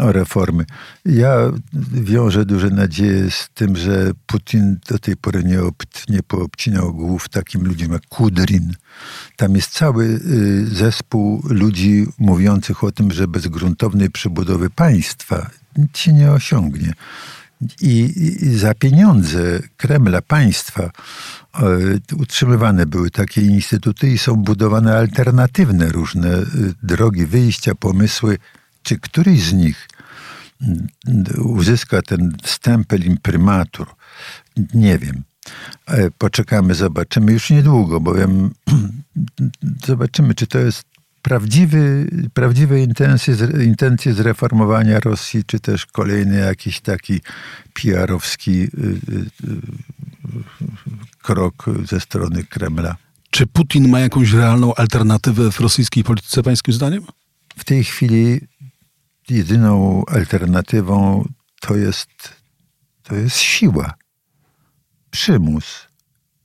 o 0.00 0.12
reformy. 0.12 0.64
Ja 1.04 1.36
wiążę 1.92 2.44
duże 2.44 2.70
nadzieje 2.70 3.30
z 3.30 3.48
tym, 3.54 3.76
że 3.76 4.12
Putin 4.26 4.78
do 4.88 4.98
tej 4.98 5.16
pory 5.16 5.44
nie, 5.44 5.62
ob, 5.62 5.82
nie 6.08 6.22
poobcinał 6.22 6.94
głów 6.94 7.28
takim 7.28 7.64
ludziom 7.64 7.92
jak 7.92 8.06
Kudrin. 8.06 8.74
Tam 9.36 9.56
jest 9.56 9.70
cały 9.70 10.04
y, 10.04 10.66
ludzi 11.44 12.06
mówiących 12.18 12.84
o 12.84 12.92
tym, 12.92 13.12
że 13.12 13.28
bez 13.28 13.46
gruntownej 13.46 14.10
przebudowy 14.10 14.70
państwa 14.70 15.50
nic 15.76 15.98
się 15.98 16.12
nie 16.12 16.32
osiągnie. 16.32 16.92
I, 17.80 18.12
I, 18.42 18.58
za 18.58 18.74
pieniądze 18.74 19.60
Kremla, 19.76 20.22
państwa, 20.22 20.82
e, 20.82 20.90
utrzymywane 22.16 22.86
były 22.86 23.10
takie 23.10 23.42
instytuty 23.42 24.10
i 24.10 24.18
są 24.18 24.36
budowane 24.36 24.96
alternatywne 24.96 25.88
różne 25.88 26.28
e, 26.28 26.44
drogi 26.82 27.26
wyjścia, 27.26 27.74
pomysły. 27.74 28.38
Czy 28.82 28.98
któryś 28.98 29.42
z 29.42 29.52
nich 29.52 29.88
uzyska 31.38 32.02
ten 32.02 32.36
stempel 32.44 33.04
imprimatur? 33.04 33.86
Nie 34.74 34.98
wiem. 34.98 35.22
E, 35.86 36.10
poczekamy, 36.10 36.74
zobaczymy 36.74 37.32
już 37.32 37.50
niedługo, 37.50 38.00
bowiem 38.00 38.50
zobaczymy, 39.86 40.34
czy 40.34 40.46
to 40.46 40.58
jest 40.58 40.93
prawdziwy, 41.24 42.06
prawdziwe 42.34 42.80
intencje, 42.80 43.34
intencje 43.64 44.14
zreformowania 44.14 45.00
Rosji, 45.00 45.44
czy 45.44 45.60
też 45.60 45.86
kolejny 45.86 46.36
jakiś 46.36 46.80
taki 46.80 47.20
PR-owski 47.74 48.50
y, 48.50 48.66
y, 48.66 49.48
y, 49.48 49.60
krok 51.22 51.64
ze 51.84 52.00
strony 52.00 52.44
Kremla. 52.44 52.96
Czy 53.30 53.46
Putin 53.46 53.88
ma 53.88 54.00
jakąś 54.00 54.32
realną 54.32 54.74
alternatywę 54.74 55.50
w 55.50 55.60
rosyjskiej 55.60 56.04
polityce, 56.04 56.42
pańskim 56.42 56.74
zdaniem? 56.74 57.04
W 57.56 57.64
tej 57.64 57.84
chwili 57.84 58.40
jedyną 59.30 60.04
alternatywą 60.06 61.28
to 61.60 61.76
jest, 61.76 62.10
to 63.02 63.14
jest 63.14 63.36
siła, 63.36 63.94
przymus, 65.10 65.86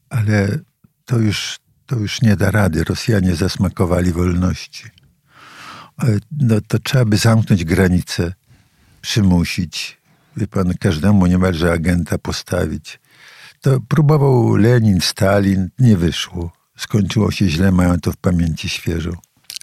ale 0.09 0.59
to 1.05 1.17
już 1.17 1.59
to 1.89 1.95
już 1.95 2.21
nie 2.21 2.35
da 2.35 2.51
rady. 2.51 2.83
Rosjanie 2.83 3.35
zasmakowali 3.35 4.11
wolności. 4.11 4.83
No 6.31 6.55
to 6.67 6.79
trzeba 6.79 7.05
by 7.05 7.17
zamknąć 7.17 7.65
granice, 7.65 8.33
przymusić, 9.01 9.97
wie 10.37 10.47
pan, 10.47 10.73
każdemu 10.79 11.27
niemalże 11.27 11.71
agenta 11.71 12.17
postawić. 12.17 12.99
To 13.61 13.79
próbował 13.87 14.55
Lenin, 14.55 15.01
Stalin, 15.01 15.69
nie 15.79 15.97
wyszło. 15.97 16.51
Skończyło 16.77 17.31
się 17.31 17.49
źle, 17.49 17.71
mają 17.71 17.99
to 17.99 18.11
w 18.11 18.17
pamięci 18.17 18.69
świeżo. 18.69 19.11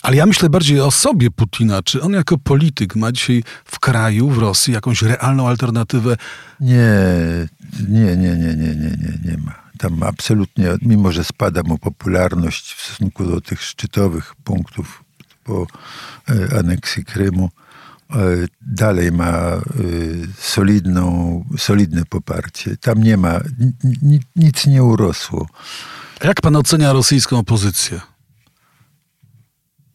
Ale 0.02 0.16
ja 0.16 0.26
myślę 0.26 0.50
bardziej 0.50 0.80
o 0.80 0.90
sobie 0.90 1.30
Putina. 1.30 1.82
Czy 1.82 2.02
on 2.02 2.12
jako 2.12 2.38
polityk 2.38 2.96
ma 2.96 3.12
dzisiaj 3.12 3.42
w 3.64 3.78
kraju, 3.80 4.30
w 4.30 4.38
Rosji, 4.38 4.72
jakąś 4.72 5.02
realną 5.02 5.48
alternatywę? 5.48 6.16
Nie, 6.60 6.88
nie, 7.88 8.16
nie, 8.16 8.36
nie, 8.36 8.56
nie, 8.56 8.74
nie, 8.74 8.96
nie, 8.96 9.18
nie 9.24 9.36
ma 9.44 9.65
tam 9.76 10.02
absolutnie, 10.02 10.68
mimo 10.82 11.12
że 11.12 11.24
spada 11.24 11.62
mu 11.62 11.78
popularność 11.78 12.74
w 12.74 12.82
stosunku 12.82 13.24
do 13.24 13.40
tych 13.40 13.62
szczytowych 13.62 14.34
punktów 14.44 15.04
po 15.44 15.66
e, 16.28 16.58
aneksji 16.58 17.04
Krymu, 17.04 17.50
dalej 18.60 19.12
ma 19.12 19.60
solidną, 20.38 21.44
solidne 21.58 22.04
poparcie. 22.04 22.76
Tam 22.76 23.02
nie 23.02 23.16
ma, 23.16 23.40
nic 24.36 24.66
nie 24.66 24.82
urosło. 24.82 25.46
Jak 26.24 26.40
pan 26.40 26.56
ocenia 26.56 26.92
rosyjską 26.92 27.38
opozycję? 27.38 28.00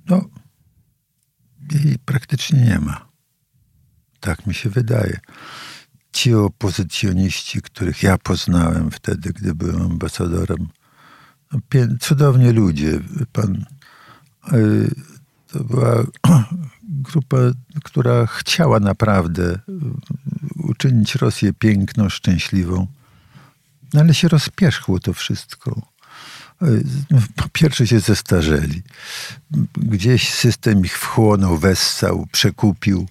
No, 0.09 0.25
jej 1.71 1.99
praktycznie 2.05 2.59
nie 2.59 2.79
ma. 2.79 3.11
Tak 4.19 4.47
mi 4.47 4.53
się 4.53 4.69
wydaje. 4.69 5.19
Ci 6.11 6.33
opozycjoniści, 6.33 7.61
których 7.61 8.03
ja 8.03 8.17
poznałem 8.17 8.91
wtedy, 8.91 9.33
gdy 9.33 9.55
byłem 9.55 9.81
ambasadorem, 9.81 10.67
no, 11.51 11.59
cudownie 11.99 12.51
ludzie. 12.51 12.99
Pan, 13.33 13.65
y, 14.53 14.95
to 15.47 15.63
była 15.63 16.03
grupa, 16.83 17.37
która 17.83 18.25
chciała 18.25 18.79
naprawdę 18.79 19.43
y, 19.53 19.59
uczynić 20.55 21.15
Rosję 21.15 21.53
piękną, 21.53 22.09
szczęśliwą. 22.09 22.87
No 23.93 24.01
ale 24.01 24.13
się 24.13 24.27
rozpierzchło 24.27 24.99
to 24.99 25.13
wszystko. 25.13 25.81
Y, 26.63 26.83
po 27.35 27.49
pierwsze 27.49 27.87
się 27.87 27.99
zestarzeli. 27.99 28.81
Gdzieś 29.73 30.33
system 30.33 30.85
ich 30.85 30.97
wchłonął, 30.97 31.57
wessał, 31.57 32.27
przekupił. 32.31 33.07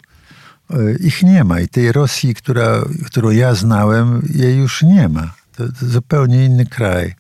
Ich 1.01 1.23
nie 1.23 1.45
ma. 1.45 1.61
I 1.61 1.69
tej 1.69 1.93
Rosji, 1.93 2.35
która, 2.35 2.83
którą 3.07 3.31
ja 3.31 3.55
znałem, 3.55 4.29
jej 4.35 4.59
już 4.59 4.83
nie 4.83 5.09
ma. 5.09 5.35
To, 5.57 5.73
to 5.73 5.87
zupełnie 5.87 6.45
inny 6.45 6.67
kraj. 6.67 7.15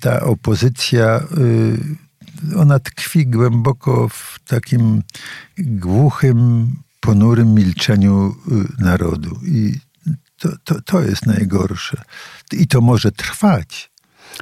Ta 0.00 0.20
opozycja 0.20 1.20
ona 2.56 2.78
tkwi 2.78 3.26
głęboko 3.26 4.08
w 4.08 4.38
takim 4.46 5.02
głuchym, 5.58 6.72
ponurym 7.00 7.54
milczeniu 7.54 8.36
narodu. 8.78 9.40
I 9.46 9.74
to, 10.38 10.48
to, 10.64 10.80
to 10.80 11.02
jest 11.02 11.26
najgorsze. 11.26 12.02
I 12.52 12.66
to 12.66 12.80
może 12.80 13.12
trwać. 13.12 13.93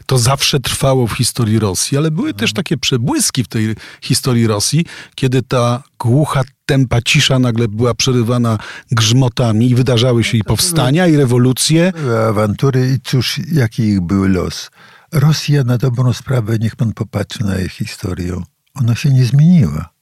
To 0.06 0.18
zawsze 0.18 0.61
trwało 0.61 1.06
w 1.06 1.12
historii 1.12 1.58
Rosji, 1.58 1.99
ale 1.99 2.11
były 2.11 2.34
też 2.34 2.52
takie 2.52 2.76
przebłyski 2.76 3.44
w 3.44 3.49
tej 3.49 3.76
historii 4.02 4.46
Rosji, 4.46 4.84
kiedy 5.14 5.42
ta 5.42 5.82
głucha, 5.99 6.42
tempa 6.66 7.02
cisza 7.02 7.38
nagle 7.38 7.68
była 7.68 7.94
przerywana 7.94 8.58
grzmotami 8.90 9.70
i 9.70 9.75
wydarzały 9.75 10.25
się 10.25 10.38
i 10.38 10.44
powstania, 10.44 11.06
i 11.06 11.16
rewolucje. 11.16 11.92
Były 11.96 12.18
awantury 12.18 12.92
i 12.96 13.00
cóż, 13.00 13.40
jaki 13.52 13.82
ich 13.82 14.00
był 14.00 14.25
los. 14.25 14.70
Rosja 15.12 15.64
na 15.64 15.78
dobrą 15.78 16.12
sprawę, 16.12 16.58
niech 16.58 16.76
pan 16.76 16.92
popatrzy 16.92 17.44
na 17.44 17.56
jej 17.56 17.68
historię, 17.68 18.42
ona 18.75 18.94
się 18.94 19.11
nie 19.11 19.25
zmieniła. 19.25 19.92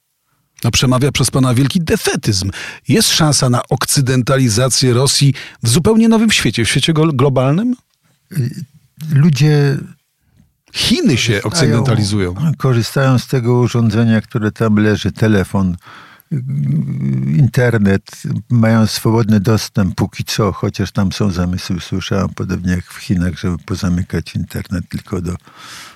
No 0.63 0.71
przemawia 0.71 1.11
przez 1.11 1.31
pana 1.31 1.53
wielki 1.53 1.81
defetyzm. 1.81 2.51
Jest 2.87 3.09
szansa 3.09 3.49
na 3.49 3.61
okcydentalizację 3.69 4.93
Rosji 4.93 5.33
w 5.63 5.69
zupełnie 5.69 6.09
nowym 6.09 6.31
świecie, 6.31 6.65
w 6.65 6.69
świecie 6.69 6.93
globalnym? 6.93 7.75
Ludzie 9.13 9.77
Chiny 10.73 11.17
się 11.17 11.43
okcydentalizują. 11.43 12.35
Korzystają 12.57 13.19
z 13.19 13.27
tego 13.27 13.59
urządzenia, 13.59 14.21
które 14.21 14.51
tam 14.51 14.75
leży, 14.75 15.11
telefon, 15.11 15.77
internet, 17.37 18.21
mają 18.49 18.87
swobodny 18.87 19.39
dostęp 19.39 19.95
póki 19.95 20.23
co, 20.23 20.51
chociaż 20.51 20.91
tam 20.91 21.11
są 21.11 21.31
zamysły, 21.31 21.81
słyszałem, 21.81 22.29
podobnie 22.29 22.71
jak 22.71 22.85
w 22.85 22.97
Chinach, 22.97 23.39
żeby 23.39 23.57
pozamykać 23.57 24.35
internet 24.35 24.89
tylko 24.89 25.21
do 25.21 25.35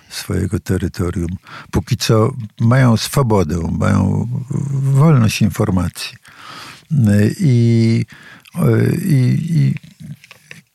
swojego 0.10 0.60
terytorium. 0.60 1.30
Póki 1.72 1.98
co 1.98 2.34
mają 2.60 2.98
swobodę, 2.98 3.72
mają 3.80 4.28
wolność 4.72 5.42
informacji. 5.42 6.18
I, 7.40 8.06
i, 9.06 9.38
i 9.50 9.76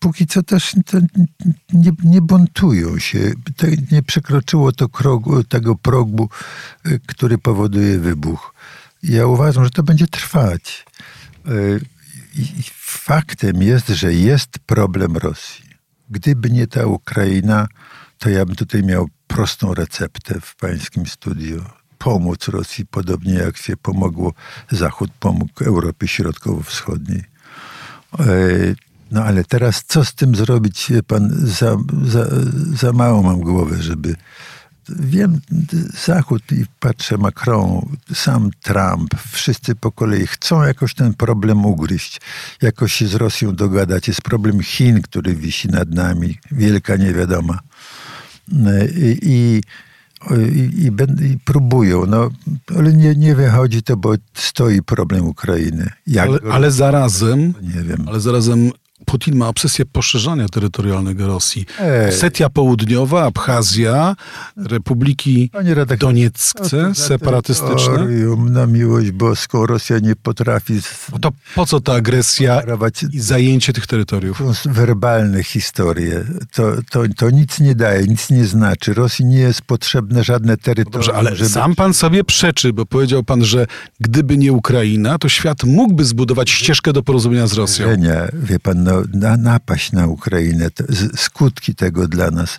póki 0.00 0.26
co 0.26 0.42
też 0.42 0.74
nie, 1.72 1.92
nie 2.04 2.22
buntują 2.22 2.98
się. 2.98 3.32
Nie 3.92 4.02
przekroczyło 4.02 4.72
to 4.72 4.88
krogu, 4.88 5.44
tego 5.44 5.74
progu, 5.74 6.28
który 7.06 7.38
powoduje 7.38 7.98
wybuch. 7.98 8.54
Ja 9.02 9.26
uważam, 9.26 9.64
że 9.64 9.70
to 9.70 9.82
będzie 9.82 10.06
trwać. 10.06 10.86
I 12.34 12.62
faktem 12.76 13.62
jest, 13.62 13.88
że 13.88 14.14
jest 14.14 14.58
problem 14.58 15.16
Rosji. 15.16 15.64
Gdyby 16.10 16.50
nie 16.50 16.66
ta 16.66 16.86
Ukraina, 16.86 17.68
to 18.18 18.30
ja 18.30 18.46
bym 18.46 18.56
tutaj 18.56 18.82
miał 18.82 19.08
prostą 19.26 19.74
receptę 19.74 20.40
w 20.40 20.56
pańskim 20.56 21.06
studiu. 21.06 21.64
Pomóc 21.98 22.48
Rosji, 22.48 22.86
podobnie 22.86 23.34
jak 23.34 23.56
się 23.56 23.76
pomogło, 23.76 24.32
Zachód 24.70 25.10
pomógł 25.20 25.64
Europie 25.64 26.08
Środkowo-Wschodniej. 26.08 27.24
No 29.11 29.25
ale 29.25 29.44
teraz 29.44 29.85
co 29.87 30.05
z 30.05 30.14
tym 30.14 30.37
zrobić? 30.37 30.92
Pan, 31.07 31.31
za, 31.33 31.77
za, 32.05 32.27
za 32.75 32.92
mało 32.92 33.23
mam 33.23 33.40
głowę, 33.40 33.83
żeby 33.83 34.16
wiem, 34.99 35.40
Zachód 36.07 36.53
i 36.53 36.64
patrzę 36.81 37.18
Macron, 37.18 37.96
sam 38.14 38.51
Trump, 38.62 39.14
wszyscy 39.33 39.75
po 39.75 39.92
kolei 39.92 40.27
chcą 40.27 40.62
jakoś 40.62 40.94
ten 40.94 41.14
problem 41.14 41.66
ugryźć, 41.66 42.20
jakoś 42.62 42.92
się 42.92 43.07
z 43.07 43.14
Rosją 43.14 43.55
dogadać. 43.55 44.09
Jest 44.09 44.23
problem 44.23 44.62
Chin, 44.62 45.03
który 45.03 45.35
wisi 45.35 45.68
nad 45.68 45.90
nami, 45.90 46.38
wielka 46.51 46.96
niewiadoma. 46.96 47.59
I, 48.96 49.18
i 49.23 49.61
i, 50.31 50.87
i, 50.87 50.87
i, 51.33 51.38
próbują, 51.38 52.07
no, 52.07 52.29
ale 52.77 52.92
nie, 52.92 53.14
nie 53.14 53.35
wychodzi 53.35 53.83
to, 53.83 53.96
bo 53.96 54.14
stoi 54.35 54.83
problem 54.83 55.27
Ukrainy. 55.27 55.90
Ale, 56.20 56.38
ale, 56.53 56.70
zarazem, 56.70 57.55
nie 57.62 57.83
wiem. 57.83 58.05
ale 58.09 58.20
zarazem 58.20 58.70
Putin 59.04 59.36
ma 59.36 59.48
obsesję 59.48 59.86
poszerzania 59.86 60.48
terytorialnego 60.48 61.26
Rosji. 61.26 61.66
Ej. 61.80 62.08
Osetia 62.08 62.50
Południowa, 62.50 63.24
Abchazja, 63.24 64.16
Republiki 64.56 65.50
Donieckie, 65.98 66.94
separatystyczne. 66.94 68.06
Na 68.50 68.66
miłość 68.66 69.10
boską 69.10 69.66
Rosja 69.66 69.98
nie 69.98 70.16
potrafi... 70.16 70.80
No 71.12 71.18
to 71.18 71.30
po 71.54 71.66
co 71.66 71.80
ta 71.80 71.92
agresja 71.94 72.62
i 73.12 73.20
zajęcie 73.20 73.72
tych 73.72 73.86
terytoriów? 73.86 74.38
To 74.38 74.54
są 74.54 74.72
werbalne 74.72 75.42
historie. 75.42 76.24
To, 76.52 76.72
to, 76.90 77.02
to 77.16 77.30
nic 77.30 77.60
nie 77.60 77.74
daje, 77.74 78.06
nic 78.06 78.30
nie 78.30 78.44
znaczy. 78.44 78.94
Rosji 78.94 79.24
nie 79.24 79.38
jest 79.38 79.62
potrzebne 79.62 80.24
żadne 80.24 80.56
terytorium. 80.56 80.92
Dobrze, 80.92 81.14
ale 81.14 81.48
sam 81.48 81.74
pan 81.74 81.94
sobie 81.94 82.24
przeczy, 82.24 82.72
bo 82.72 82.86
powiedział 82.86 83.24
pan, 83.24 83.44
że 83.44 83.66
gdyby 84.00 84.38
nie 84.38 84.52
Ukraina, 84.52 85.18
to 85.18 85.28
świat 85.28 85.64
mógłby 85.64 86.04
zbudować 86.04 86.50
ścieżkę 86.50 86.92
do 86.92 87.02
porozumienia 87.02 87.46
z 87.46 87.52
Rosją. 87.52 87.96
Nie, 87.96 88.28
wie 88.32 88.58
pan, 88.58 88.89
no, 88.90 89.03
na, 89.12 89.37
napaść 89.37 89.92
na 89.92 90.07
Ukrainę. 90.07 90.68
skutki 91.16 91.74
tego 91.74 92.09
dla 92.09 92.31
nas, 92.31 92.59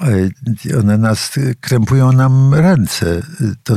e, 0.00 0.78
one 0.78 0.98
nas, 0.98 1.32
krępują 1.60 2.12
nam 2.12 2.54
ręce. 2.54 3.22
To, 3.64 3.76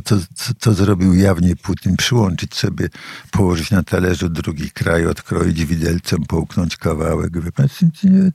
co, 0.59 0.73
zrobił 0.73 1.13
jawnie 1.13 1.55
Putin, 1.55 1.97
przyłączyć 1.97 2.55
sobie, 2.55 2.89
położyć 3.31 3.71
na 3.71 3.83
talerzu 3.83 4.29
drugi 4.29 4.71
kraj, 4.71 5.05
odkroić 5.05 5.65
widelcem, 5.65 6.23
połknąć 6.23 6.77
kawałek. 6.77 7.33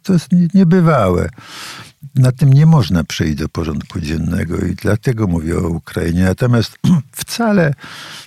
To 0.02 0.12
jest 0.12 0.28
niebywałe. 0.54 1.28
Na 2.14 2.32
tym 2.32 2.52
nie 2.52 2.66
można 2.66 3.04
przejść 3.04 3.34
do 3.34 3.48
porządku 3.48 4.00
dziennego 4.00 4.58
i 4.58 4.74
dlatego 4.74 5.26
mówię 5.26 5.58
o 5.58 5.68
Ukrainie. 5.68 6.24
Natomiast 6.24 6.78
wcale 7.12 7.74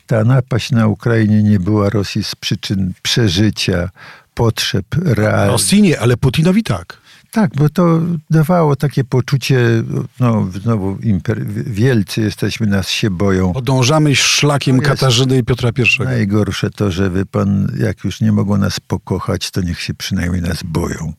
ta 0.07 0.23
napaść 0.23 0.71
na 0.71 0.87
Ukrainie 0.87 1.43
nie 1.43 1.59
była 1.59 1.89
Rosji 1.89 2.23
z 2.23 2.35
przyczyn 2.35 2.93
przeżycia, 3.01 3.89
potrzeb 4.37 4.85
realnych. 5.01 5.51
Rosji 5.51 5.81
nie, 5.81 5.99
ale 5.99 6.17
Putinowi 6.17 6.63
tak. 6.63 6.97
Tak, 7.31 7.51
bo 7.55 7.69
to 7.69 8.01
dawało 8.29 8.75
takie 8.75 9.03
poczucie, 9.03 9.83
no 10.19 10.49
znowu 10.61 10.95
imper- 10.95 11.63
wielcy 11.65 12.21
jesteśmy, 12.21 12.67
nas 12.67 12.89
się 12.89 13.09
boją. 13.09 13.53
Podążamy 13.53 14.15
szlakiem 14.15 14.79
Katarzyny 14.79 15.37
i 15.37 15.43
Piotra 15.43 15.69
I. 15.77 16.03
Najgorsze 16.03 16.69
to, 16.69 16.91
że 16.91 17.09
wy 17.09 17.25
pan, 17.25 17.71
jak 17.79 18.03
już 18.03 18.21
nie 18.21 18.31
mogą 18.31 18.57
nas 18.57 18.79
pokochać, 18.79 19.51
to 19.51 19.61
niech 19.61 19.79
się 19.79 19.93
przynajmniej 19.93 20.41
nas 20.41 20.63
boją. 20.63 21.13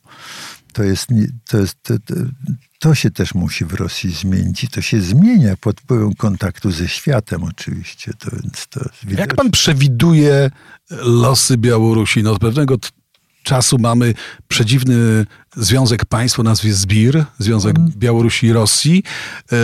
To 0.72 0.82
jest, 0.82 1.08
to 1.48 1.58
jest, 1.58 1.76
to, 1.82 1.94
to 2.78 2.94
się 2.94 3.10
też 3.10 3.34
musi 3.34 3.64
w 3.64 3.74
Rosji 3.74 4.10
zmienić 4.10 4.64
i 4.64 4.68
to 4.68 4.80
się 4.80 5.00
zmienia 5.00 5.56
pod 5.56 5.80
wpływem 5.80 6.14
kontaktu 6.14 6.70
ze 6.70 6.88
światem 6.88 7.44
oczywiście. 7.44 8.12
To, 8.18 8.30
więc 8.42 8.66
to 8.66 8.80
Jak 9.18 9.34
pan 9.34 9.50
przewiduje 9.50 10.50
losy 10.90 11.56
Białorusi? 11.56 12.22
No, 12.22 12.32
od 12.32 12.38
pewnego 12.38 12.78
czasu 13.42 13.78
mamy 13.78 14.14
przedziwny 14.48 15.26
związek 15.56 16.04
państw 16.04 16.40
o 16.40 16.42
nazwie 16.42 16.72
ZBIR, 16.72 17.24
Związek 17.38 17.78
mm. 17.78 17.92
Białorusi 17.96 18.46
i 18.46 18.52
Rosji. 18.52 19.02
E, 19.52 19.56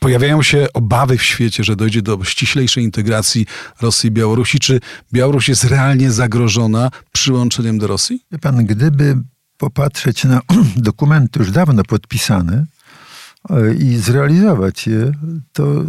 pojawiają 0.00 0.42
się 0.42 0.66
obawy 0.74 1.18
w 1.18 1.22
świecie, 1.22 1.64
że 1.64 1.76
dojdzie 1.76 2.02
do 2.02 2.24
ściślejszej 2.24 2.84
integracji 2.84 3.46
Rosji 3.80 4.08
i 4.08 4.10
Białorusi. 4.10 4.58
Czy 4.58 4.80
Białoruś 5.12 5.48
jest 5.48 5.64
realnie 5.64 6.12
zagrożona 6.12 6.90
przyłączeniem 7.12 7.78
do 7.78 7.86
Rosji? 7.86 8.20
Wie 8.32 8.38
pan, 8.38 8.66
gdyby 8.66 9.16
popatrzeć 9.56 10.24
na 10.24 10.40
dokumenty 10.76 11.38
już 11.38 11.50
dawno 11.50 11.82
podpisane 11.82 12.66
i 13.78 13.96
zrealizować 13.96 14.86
je, 14.86 15.12
to, 15.52 15.84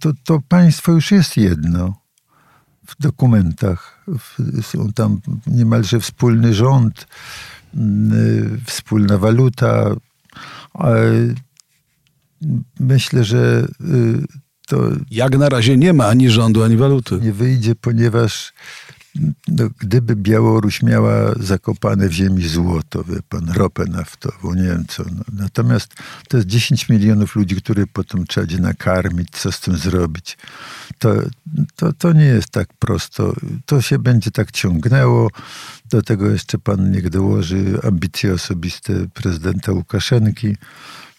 to, 0.00 0.12
to 0.24 0.40
państwo 0.48 0.92
już 0.92 1.10
jest 1.10 1.36
jedno. 1.36 1.97
W 2.88 3.02
dokumentach. 3.02 4.04
Są 4.62 4.92
tam 4.92 5.20
niemalże 5.46 6.00
wspólny 6.00 6.54
rząd, 6.54 7.06
y, 7.74 8.60
wspólna 8.66 9.18
waluta. 9.18 9.94
Myślę, 12.80 13.24
że 13.24 13.66
y, 13.80 14.24
to. 14.66 14.82
Jak 15.10 15.38
na 15.38 15.48
razie 15.48 15.76
nie 15.76 15.92
ma 15.92 16.06
ani 16.06 16.30
rządu, 16.30 16.62
ani 16.62 16.76
waluty. 16.76 17.18
Nie 17.22 17.32
wyjdzie, 17.32 17.74
ponieważ 17.74 18.52
no, 19.48 19.64
gdyby 19.78 20.16
Białoruś 20.16 20.82
miała 20.82 21.34
zakopane 21.40 22.08
w 22.08 22.12
ziemi 22.12 22.48
złoto, 22.48 23.04
wie 23.04 23.18
pan, 23.28 23.50
ropę 23.50 23.84
naftową, 23.84 24.54
nie 24.54 24.62
wiem 24.62 24.84
co. 24.88 25.02
No. 25.02 25.24
Natomiast 25.32 25.94
to 26.28 26.36
jest 26.36 26.48
10 26.48 26.88
milionów 26.88 27.36
ludzi, 27.36 27.56
które 27.56 27.86
potem 27.86 28.26
trzeba 28.26 28.46
będzie 28.46 28.62
nakarmić, 28.62 29.28
co 29.30 29.52
z 29.52 29.60
tym 29.60 29.76
zrobić. 29.76 30.38
To, 30.98 31.14
to, 31.76 31.92
to 31.92 32.12
nie 32.12 32.24
jest 32.24 32.50
tak 32.50 32.68
prosto. 32.78 33.34
To 33.66 33.82
się 33.82 33.98
będzie 33.98 34.30
tak 34.30 34.52
ciągnęło. 34.52 35.30
Do 35.90 36.02
tego 36.02 36.30
jeszcze 36.30 36.58
pan 36.58 36.90
niech 36.90 37.10
dołoży 37.10 37.78
ambicje 37.82 38.34
osobiste 38.34 39.06
prezydenta 39.14 39.72
Łukaszenki. 39.72 40.56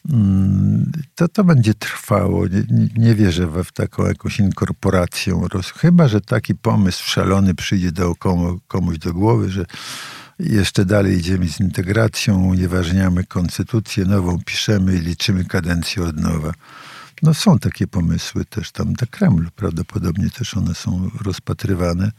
Mm, 0.09 0.91
to 1.15 1.27
to 1.27 1.43
będzie 1.43 1.73
trwało. 1.73 2.47
Nie, 2.47 2.63
nie 2.97 3.15
wierzę 3.15 3.47
w 3.63 3.71
taką 3.71 4.07
jakąś 4.07 4.39
inkorporację. 4.39 5.41
Chyba, 5.77 6.07
że 6.07 6.21
taki 6.21 6.55
pomysł 6.55 7.03
szalony 7.05 7.55
przyjdzie 7.55 7.91
do 7.91 8.15
komu, 8.15 8.59
komuś 8.67 8.97
do 8.97 9.13
głowy, 9.13 9.49
że 9.49 9.65
jeszcze 10.39 10.85
dalej 10.85 11.17
idziemy 11.17 11.47
z 11.47 11.59
integracją, 11.59 12.45
unieważniamy 12.45 13.23
konstytucję, 13.23 14.05
nową 14.05 14.39
piszemy 14.45 14.95
i 14.95 14.99
liczymy 14.99 15.45
kadencję 15.45 16.03
od 16.03 16.17
nowa. 16.17 16.53
No 17.23 17.33
są 17.33 17.59
takie 17.59 17.87
pomysły 17.87 18.45
też 18.45 18.71
tam 18.71 18.93
na 19.01 19.07
Kremlu, 19.07 19.49
prawdopodobnie 19.55 20.29
też 20.29 20.57
one 20.57 20.75
są 20.75 21.11
rozpatrywane. 21.21 22.11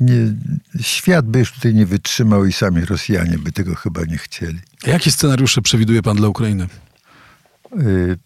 Nie, 0.00 0.34
świat 0.80 1.26
by 1.26 1.38
już 1.38 1.52
tutaj 1.52 1.74
nie 1.74 1.86
wytrzymał 1.86 2.44
i 2.44 2.52
sami 2.52 2.84
Rosjanie 2.84 3.38
by 3.38 3.52
tego 3.52 3.74
chyba 3.74 4.04
nie 4.04 4.18
chcieli. 4.18 4.58
Jakie 4.86 5.10
scenariusze 5.10 5.62
przewiduje 5.62 6.02
pan 6.02 6.16
dla 6.16 6.28
Ukrainy? 6.28 6.66
Y, 7.80 8.18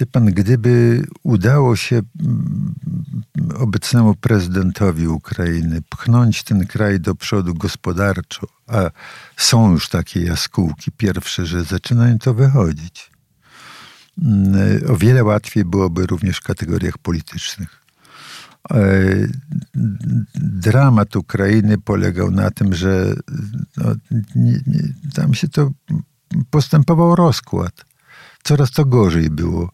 wie 0.00 0.06
pan, 0.06 0.26
gdyby 0.26 1.04
udało 1.22 1.76
się 1.76 2.00
mm, 2.20 2.74
obecnemu 3.58 4.14
prezydentowi 4.14 5.08
Ukrainy 5.08 5.82
pchnąć 5.88 6.42
ten 6.42 6.66
kraj 6.66 7.00
do 7.00 7.14
przodu 7.14 7.54
gospodarczo, 7.54 8.46
a 8.66 8.90
są 9.36 9.72
już 9.72 9.88
takie 9.88 10.20
jaskółki 10.20 10.92
pierwsze, 10.92 11.46
że 11.46 11.64
zaczynają 11.64 12.18
to 12.18 12.34
wychodzić, 12.34 13.10
mm, 14.22 14.54
o 14.88 14.96
wiele 14.96 15.24
łatwiej 15.24 15.64
byłoby 15.64 16.06
również 16.06 16.36
w 16.36 16.42
kategoriach 16.42 16.98
politycznych. 16.98 17.80
E, 18.70 18.76
dramat 20.34 21.16
Ukrainy 21.16 21.78
polegał 21.78 22.30
na 22.30 22.50
tym, 22.50 22.74
że 22.74 23.14
no, 23.76 23.84
nie, 24.34 24.52
nie, 24.66 24.82
tam 25.14 25.34
się 25.34 25.48
to 25.48 25.70
postępował 26.50 27.16
rozkład 27.16 27.89
coraz 28.42 28.70
to 28.70 28.84
gorzej 28.84 29.30
było. 29.30 29.70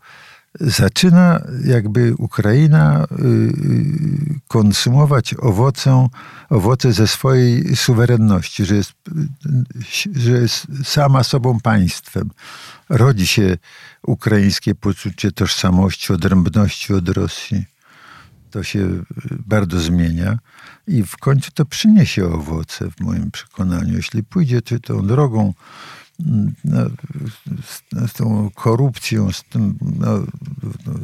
Zaczyna 0.60 1.40
jakby 1.64 2.14
Ukraina 2.18 3.04
y, 3.04 3.24
y, 3.24 4.40
konsumować 4.48 5.34
owocę, 5.38 6.08
owoce 6.50 6.92
ze 6.92 7.06
swojej 7.06 7.76
suwerenności, 7.76 8.64
że 8.64 8.74
jest, 8.74 8.92
że 10.14 10.30
jest 10.30 10.66
sama 10.84 11.24
sobą 11.24 11.60
państwem. 11.60 12.30
Rodzi 12.88 13.26
się 13.26 13.58
ukraińskie 14.02 14.74
poczucie 14.74 15.32
tożsamości, 15.32 16.12
odrębności 16.12 16.94
od 16.94 17.08
Rosji. 17.08 17.64
To 18.50 18.62
się 18.62 18.88
bardzo 19.46 19.80
zmienia 19.80 20.38
i 20.86 21.02
w 21.02 21.16
końcu 21.16 21.50
to 21.50 21.64
przyniesie 21.64 22.26
owoce, 22.26 22.90
w 22.90 23.00
moim 23.00 23.30
przekonaniu. 23.30 23.96
Jeśli 23.96 24.24
pójdzie 24.24 24.62
tą 24.62 25.06
drogą 25.06 25.54
no, 26.64 26.86
z, 27.62 28.10
z, 28.10 28.12
tą 28.12 28.50
korupcją, 28.54 29.32
z 29.32 29.44
tym, 29.44 29.78
no, 29.98 30.26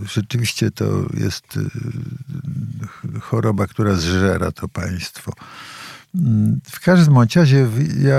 rzeczywiście 0.07 0.70
to 0.70 0.85
jest 1.14 1.57
y, 1.57 3.20
choroba, 3.20 3.66
która 3.66 3.94
zżera 3.94 4.53
to 4.53 4.68
państwo. 4.68 5.33
W 6.70 6.81
każdym 6.81 7.18
razie 7.37 7.68
ja 8.01 8.16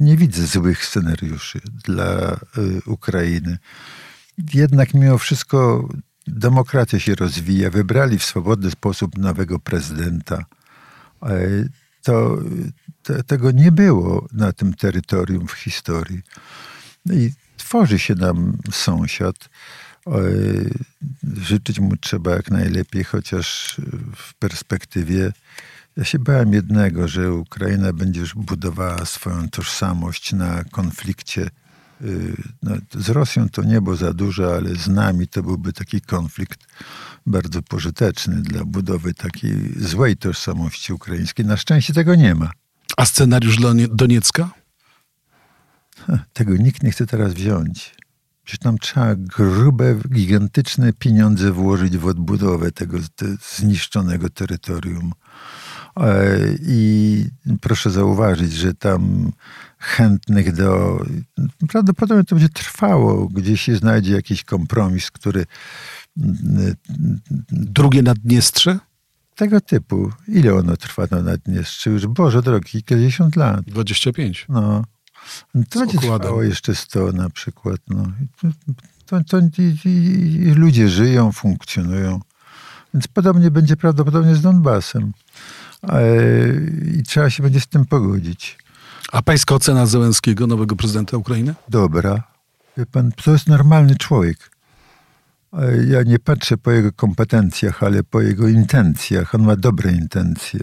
nie 0.00 0.16
widzę 0.16 0.46
złych 0.46 0.84
scenariuszy 0.84 1.60
dla 1.84 2.32
y, 2.32 2.36
Ukrainy. 2.86 3.58
Jednak 4.54 4.94
mimo 4.94 5.18
wszystko 5.18 5.88
demokracja 6.26 6.98
się 6.98 7.14
rozwija. 7.14 7.70
Wybrali 7.70 8.18
w 8.18 8.24
swobodny 8.24 8.70
sposób 8.70 9.18
nowego 9.18 9.58
prezydenta. 9.58 10.44
To 12.06 12.38
te, 13.02 13.22
tego 13.22 13.50
nie 13.50 13.72
było 13.72 14.26
na 14.32 14.52
tym 14.52 14.74
terytorium 14.74 15.46
w 15.46 15.52
historii. 15.52 16.22
No 17.06 17.14
I 17.14 17.32
tworzy 17.56 17.98
się 17.98 18.14
nam 18.14 18.58
sąsiad. 18.72 19.48
Życzyć 21.36 21.80
mu 21.80 21.96
trzeba 21.96 22.30
jak 22.30 22.50
najlepiej, 22.50 23.04
chociaż 23.04 23.76
w 24.16 24.34
perspektywie 24.34 25.32
ja 25.96 26.04
się 26.04 26.18
bałem 26.18 26.52
jednego, 26.52 27.08
że 27.08 27.32
Ukraina 27.32 27.92
będzie 27.92 28.20
już 28.20 28.34
budowała 28.34 29.04
swoją 29.04 29.48
tożsamość 29.48 30.32
na 30.32 30.64
konflikcie. 30.64 31.50
Y, 32.02 32.36
no, 32.62 32.76
z 32.94 33.08
Rosją 33.08 33.48
to 33.48 33.62
niebo 33.62 33.96
za 33.96 34.12
dużo, 34.12 34.54
ale 34.56 34.74
z 34.74 34.88
nami 34.88 35.28
to 35.28 35.42
byłby 35.42 35.72
taki 35.72 36.00
konflikt 36.00 36.66
bardzo 37.26 37.62
pożyteczny 37.62 38.42
dla 38.42 38.64
budowy 38.64 39.14
takiej 39.14 39.72
złej 39.76 40.16
tożsamości 40.16 40.92
ukraińskiej. 40.92 41.46
Na 41.46 41.56
szczęście 41.56 41.94
tego 41.94 42.14
nie 42.14 42.34
ma. 42.34 42.50
A 42.96 43.04
scenariusz 43.04 43.56
dla 43.56 43.72
Doniecka? 43.90 44.50
Tego 46.32 46.56
nikt 46.56 46.82
nie 46.82 46.90
chce 46.90 47.06
teraz 47.06 47.34
wziąć. 47.34 47.94
Przecież 48.44 48.58
tam 48.58 48.78
trzeba 48.78 49.14
grube, 49.14 49.94
gigantyczne 50.12 50.92
pieniądze 50.92 51.52
włożyć 51.52 51.98
w 51.98 52.06
odbudowę 52.06 52.72
tego 52.72 52.98
te 53.16 53.26
zniszczonego 53.56 54.30
terytorium. 54.30 55.12
E, 55.96 56.38
I 56.60 57.24
proszę 57.60 57.90
zauważyć, 57.90 58.52
że 58.52 58.74
tam 58.74 59.32
chętnych 59.78 60.52
do. 60.52 61.00
Prawdopodobnie 61.68 62.24
to 62.24 62.34
będzie 62.34 62.48
trwało. 62.48 63.28
Gdzieś 63.28 63.60
się 63.60 63.76
znajdzie 63.76 64.12
jakiś 64.12 64.44
kompromis, 64.44 65.10
który. 65.10 65.46
Drugie 67.50 68.02
Naddniestrze? 68.02 68.78
tego 69.36 69.60
typu. 69.60 70.12
Ile 70.28 70.54
ono 70.54 70.76
trwa 70.76 71.06
na 71.10 71.22
Naddniestrzu? 71.22 71.90
Już, 71.90 72.06
Boże 72.06 72.42
drogi, 72.42 72.70
kilkadziesiąt 72.70 73.36
lat. 73.36 73.60
25. 73.60 74.46
No. 74.48 74.84
To 75.70 75.80
będzie 75.80 75.98
trwało 75.98 76.42
jeszcze 76.42 76.74
100 76.74 77.12
na 77.12 77.30
przykład. 77.30 77.80
No. 77.88 78.06
To, 79.06 79.20
to, 79.28 79.38
i, 79.38 79.88
i, 79.88 79.88
i 80.42 80.54
ludzie 80.54 80.88
żyją, 80.88 81.32
funkcjonują. 81.32 82.20
Więc 82.94 83.08
podobnie 83.08 83.50
będzie 83.50 83.76
prawdopodobnie 83.76 84.34
z 84.34 84.42
Donbasem. 84.42 85.12
I 86.98 87.02
trzeba 87.02 87.30
się 87.30 87.42
będzie 87.42 87.60
z 87.60 87.66
tym 87.66 87.84
pogodzić. 87.84 88.58
A 89.12 89.22
pańska 89.22 89.54
ocena 89.54 89.86
Zełenskiego, 89.86 90.46
nowego 90.46 90.76
prezydenta 90.76 91.16
Ukrainy? 91.16 91.54
Dobra. 91.68 92.22
Wie 92.76 92.86
pan, 92.86 93.12
to 93.24 93.32
jest 93.32 93.46
normalny 93.46 93.96
człowiek 93.96 94.55
ja 95.88 96.02
nie 96.02 96.18
patrzę 96.18 96.56
po 96.58 96.70
jego 96.70 96.92
kompetencjach, 96.92 97.82
ale 97.82 98.02
po 98.02 98.20
jego 98.20 98.48
intencjach. 98.48 99.34
On 99.34 99.42
ma 99.42 99.56
dobre 99.56 99.92
intencje. 99.92 100.60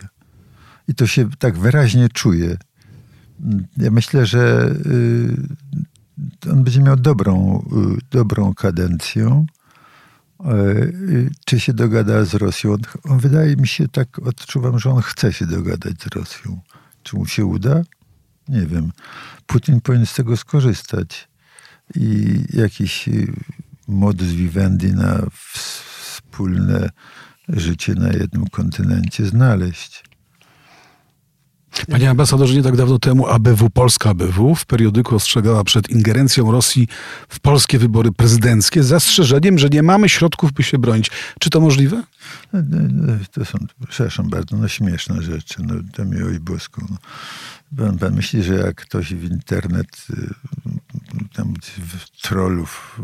I 0.87 0.95
to 0.95 1.07
się 1.07 1.29
tak 1.39 1.57
wyraźnie 1.57 2.09
czuje. 2.09 2.57
Ja 3.77 3.91
myślę, 3.91 4.25
że 4.25 4.75
y, 4.85 6.51
on 6.51 6.63
będzie 6.63 6.81
miał 6.81 6.95
dobrą, 6.95 7.63
y, 7.97 8.01
dobrą 8.11 8.53
kadencję. 8.53 9.45
Y, 10.45 11.31
czy 11.45 11.59
się 11.59 11.73
dogada 11.73 12.25
z 12.25 12.33
Rosją? 12.33 12.75
On, 13.03 13.19
wydaje 13.19 13.55
mi 13.55 13.67
się, 13.67 13.87
tak 13.87 14.19
odczuwam, 14.19 14.79
że 14.79 14.89
on 14.89 15.01
chce 15.01 15.33
się 15.33 15.45
dogadać 15.45 16.01
z 16.01 16.15
Rosją. 16.15 16.61
Czy 17.03 17.15
mu 17.15 17.25
się 17.25 17.45
uda? 17.45 17.81
Nie 18.47 18.65
wiem. 18.65 18.91
Putin 19.47 19.81
powinien 19.81 20.05
z 20.05 20.13
tego 20.13 20.37
skorzystać 20.37 21.27
i 21.95 22.39
jakiś 22.53 23.09
modus 23.87 24.27
vivendi 24.27 24.93
na 24.93 25.25
wspólne 25.53 26.89
życie 27.49 27.93
na 27.95 28.07
jednym 28.07 28.47
kontynencie 28.47 29.25
znaleźć. 29.25 30.03
Panie 31.91 32.09
ambasadorze, 32.09 32.53
nie 32.53 32.63
tak 32.63 32.75
dawno 32.75 32.99
temu 32.99 33.27
ABW, 33.27 33.69
Polska 33.69 34.09
ABW 34.09 34.55
w 34.55 34.65
periodyku 34.65 35.15
ostrzegała 35.15 35.63
przed 35.63 35.89
ingerencją 35.89 36.51
Rosji 36.51 36.87
w 37.29 37.39
polskie 37.39 37.79
wybory 37.79 38.11
prezydenckie 38.11 38.83
z 38.83 38.87
zastrzeżeniem, 38.87 39.59
że 39.59 39.69
nie 39.69 39.83
mamy 39.83 40.09
środków, 40.09 40.51
by 40.51 40.63
się 40.63 40.77
bronić. 40.77 41.11
Czy 41.39 41.49
to 41.49 41.61
możliwe? 41.61 42.03
No, 42.53 42.59
no, 42.91 43.13
to 43.31 43.45
są, 43.45 43.57
przepraszam 43.89 44.29
bardzo, 44.29 44.57
no 44.57 44.67
śmieszne 44.67 45.21
rzeczy, 45.21 45.55
no 45.63 45.75
to 45.93 46.05
miło 46.05 46.29
i 46.29 46.39
boską. 46.39 46.87
No. 46.89 46.97
Pan, 47.77 47.97
pan 47.97 48.15
myśli, 48.15 48.43
że 48.43 48.53
jak 48.53 48.75
ktoś 48.75 49.13
w 49.13 49.31
internet 49.31 50.07
y, 50.09 50.33
tam 51.34 51.54
trollów 52.21 53.02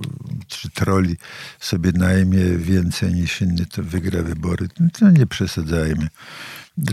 czy 0.48 0.69
troli 0.69 1.15
sobie 1.60 1.91
najmie 1.91 2.58
więcej 2.58 3.13
niż 3.13 3.41
inny, 3.41 3.65
to 3.65 3.84
wygra 3.84 4.24
wybory. 4.24 4.67
No 5.02 5.12
nie 5.12 5.28
przesadzajmy. 5.28 6.08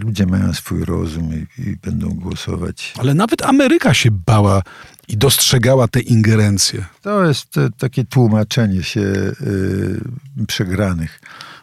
Ludzie 0.03 0.27
mają 0.27 0.53
swój 0.53 0.85
rozum 0.85 1.31
i, 1.35 1.63
i 1.63 1.77
będą 1.77 2.09
głosować. 2.09 2.95
Ale 2.99 3.15
nawet 3.15 3.43
Ameryka 3.43 3.95
się 3.95 4.11
bała 4.11 4.63
i 5.09 5.17
dostrzegała 5.17 5.89
te 5.89 6.01
ingerencje. 6.01 6.85
To 7.03 7.25
jest 7.25 7.59
e, 7.59 7.69
takie 7.79 8.05
tłumaczenie 8.05 8.83
się 8.83 9.01
y, 9.01 9.35
przegranych 10.47 11.21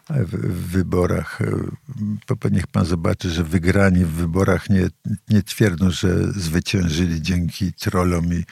w, 0.10 0.70
wyborach. 0.72 1.42
E, 1.42 2.50
niech 2.52 2.68
pan 2.68 2.86
zobaczy, 2.86 3.30
że 3.30 3.44
wygrani 3.44 4.06
w 4.06 4.10
wyborach 4.10 4.70
nie, 4.70 4.88
nie 5.30 5.44
twierdzą, 5.44 5.92
że 5.92 6.32
zwyciężyli 6.32 7.22
dzięki 7.22 7.74
trollom 7.74 8.34
i 8.34 8.44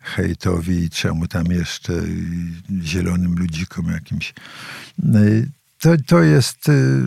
hejtowi 0.00 0.84
i 0.84 0.90
czemu 0.90 1.26
tam 1.26 1.46
jeszcze 1.46 1.92
zielonym 2.82 3.34
ludzikom 3.38 3.86
jakimś. 3.86 4.34
To, 5.80 5.90
to 6.06 6.22
jest 6.22 6.68
y, 6.68 7.02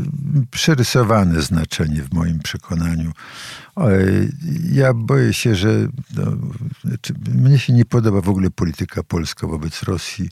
przerysowane 0.51 1.41
znaczenie 1.41 2.01
w 2.03 2.13
moim 2.13 2.39
przekonaniu. 2.39 3.11
Ja 4.71 4.93
boję 4.93 5.33
się, 5.33 5.55
że 5.55 5.87
no, 6.15 6.23
znaczy, 6.83 7.13
mnie 7.35 7.59
się 7.59 7.73
nie 7.73 7.85
podoba 7.85 8.21
w 8.21 8.29
ogóle 8.29 8.49
polityka 8.49 9.03
polska 9.03 9.47
wobec 9.47 9.83
Rosji. 9.83 10.29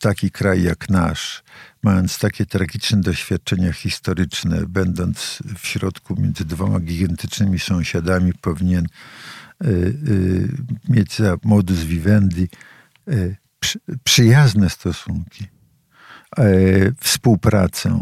Taki 0.00 0.30
kraj 0.30 0.62
jak 0.62 0.88
nasz, 0.88 1.42
mając 1.82 2.18
takie 2.18 2.46
tragiczne 2.46 3.00
doświadczenia 3.00 3.72
historyczne, 3.72 4.66
będąc 4.66 5.38
w 5.58 5.66
środku 5.66 6.20
między 6.20 6.44
dwoma 6.44 6.80
gigantycznymi 6.80 7.58
sąsiadami, 7.58 8.32
powinien 8.34 8.86
y, 9.64 9.68
y, 9.68 10.48
mieć 10.88 11.16
za 11.16 11.36
modus 11.44 11.78
vivendi 11.78 12.48
przyjazne 14.04 14.70
stosunki 14.70 15.46
E, 16.38 16.46
współpracę. 17.00 18.00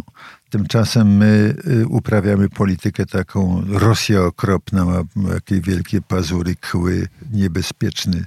Tymczasem 0.51 1.17
my 1.17 1.55
e, 1.83 1.87
uprawiamy 1.87 2.49
politykę 2.49 3.07
taką, 3.07 3.63
Rosja 3.69 4.23
okropna, 4.23 4.85
ma 4.85 5.03
jakieś 5.35 5.61
wielkie 5.61 6.01
pazury, 6.01 6.57
kły, 6.57 7.09
niebezpieczny 7.33 8.25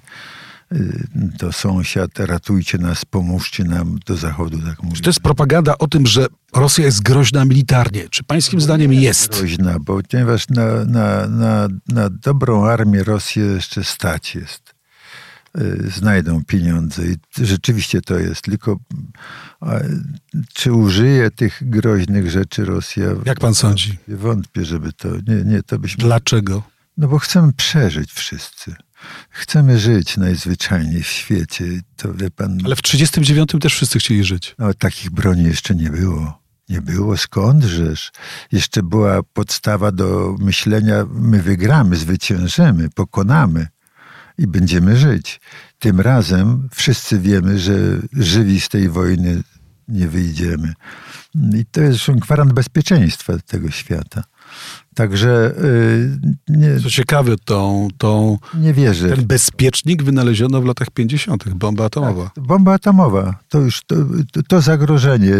to 1.37 1.51
sąsiad, 1.51 2.19
ratujcie 2.19 2.77
nas, 2.77 3.05
pomóżcie 3.05 3.63
nam 3.63 3.99
do 4.05 4.15
zachodu. 4.15 4.57
Tak 4.61 4.93
Czy 4.93 5.01
to 5.01 5.09
jest 5.09 5.19
propaganda 5.19 5.77
o 5.77 5.87
tym, 5.87 6.07
że 6.07 6.27
Rosja 6.55 6.85
jest 6.85 7.03
groźna 7.03 7.45
militarnie? 7.45 8.09
Czy 8.09 8.23
pańskim 8.23 8.61
zdaniem 8.61 8.93
jest? 8.93 9.29
Groźna, 9.29 9.79
bo 9.79 9.99
ponieważ 10.11 10.49
na, 10.49 10.85
na, 10.85 11.27
na, 11.27 11.67
na 11.87 12.09
dobrą 12.09 12.65
armię 12.65 13.03
Rosję 13.03 13.43
jeszcze 13.43 13.83
stać 13.83 14.35
jest. 14.35 14.75
Y, 15.57 15.91
znajdą 15.95 16.43
pieniądze. 16.43 17.03
I 17.05 17.15
rzeczywiście 17.45 18.01
to 18.01 18.19
jest. 18.19 18.41
Tylko 18.41 18.79
czy 20.53 20.73
użyje 20.73 21.31
tych 21.31 21.69
groźnych 21.69 22.31
rzeczy 22.31 22.65
Rosja? 22.65 23.05
Jak 23.25 23.39
pan 23.39 23.55
sądzi? 23.55 23.97
Wątpię, 24.07 24.65
żeby 24.65 24.93
to. 24.93 25.09
Nie, 25.27 25.43
nie, 25.45 25.63
to 25.63 25.79
byśmy. 25.79 26.03
Dlaczego? 26.03 26.63
No 26.97 27.07
bo 27.07 27.19
chcemy 27.19 27.53
przeżyć 27.53 28.11
wszyscy. 28.11 28.75
Chcemy 29.29 29.79
żyć 29.79 30.17
najzwyczajniej 30.17 31.03
w 31.03 31.07
świecie. 31.07 31.65
To 31.95 32.13
wie 32.13 32.31
pan. 32.31 32.51
Ale 32.65 32.75
w 32.75 32.81
1939 32.81 33.63
też 33.63 33.73
wszyscy 33.73 33.99
chcieli 33.99 34.23
żyć. 34.23 34.55
No, 34.59 34.73
takich 34.73 35.09
broni 35.11 35.43
jeszcze 35.43 35.75
nie 35.75 35.89
było. 35.89 36.45
Nie 36.69 36.81
było, 36.81 37.17
skądżeż? 37.17 38.11
Jeszcze 38.51 38.83
była 38.83 39.23
podstawa 39.23 39.91
do 39.91 40.35
myślenia, 40.39 41.05
my 41.11 41.41
wygramy, 41.41 41.95
zwyciężymy, 41.95 42.89
pokonamy 42.89 43.67
i 44.37 44.47
będziemy 44.47 44.97
żyć. 44.97 45.41
Tym 45.79 46.01
razem 46.01 46.69
wszyscy 46.73 47.19
wiemy, 47.19 47.59
że 47.59 47.73
żywi 48.13 48.61
z 48.61 48.69
tej 48.69 48.89
wojny 48.89 49.43
nie 49.87 50.07
wyjdziemy. 50.07 50.73
I 51.35 51.65
to 51.65 51.81
jest 51.81 52.11
gwarant 52.11 52.53
bezpieczeństwa 52.53 53.33
tego 53.45 53.71
świata. 53.71 54.23
Także 54.95 55.55
yy, 55.63 56.19
nie, 56.47 56.79
Co 56.79 56.89
ciekawe, 56.89 57.35
tą, 57.45 57.87
tą, 57.97 58.37
nie 58.53 58.73
wierzę. 58.73 59.09
ten 59.09 59.25
bezpiecznik 59.25 60.03
wynaleziono 60.03 60.61
w 60.61 60.65
latach 60.65 60.91
50., 60.91 61.49
bomba 61.49 61.85
atomowa. 61.85 62.31
Tak, 62.35 62.43
bomba 62.43 62.73
atomowa. 62.73 63.39
To 63.49 63.59
już 63.59 63.81
to, 63.87 63.95
to 64.47 64.61
zagrożenie. 64.61 65.33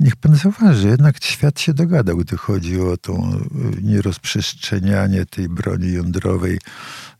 Niech 0.00 0.16
pan 0.16 0.36
zauważy, 0.36 0.88
jednak 0.88 1.24
świat 1.24 1.60
się 1.60 1.74
dogadał, 1.74 2.16
gdy 2.16 2.36
chodzi 2.36 2.80
o 2.80 2.96
to 2.96 3.22
nierozprzestrzenianie 3.82 5.26
tej 5.26 5.48
broni 5.48 5.92
jądrowej 5.92 6.58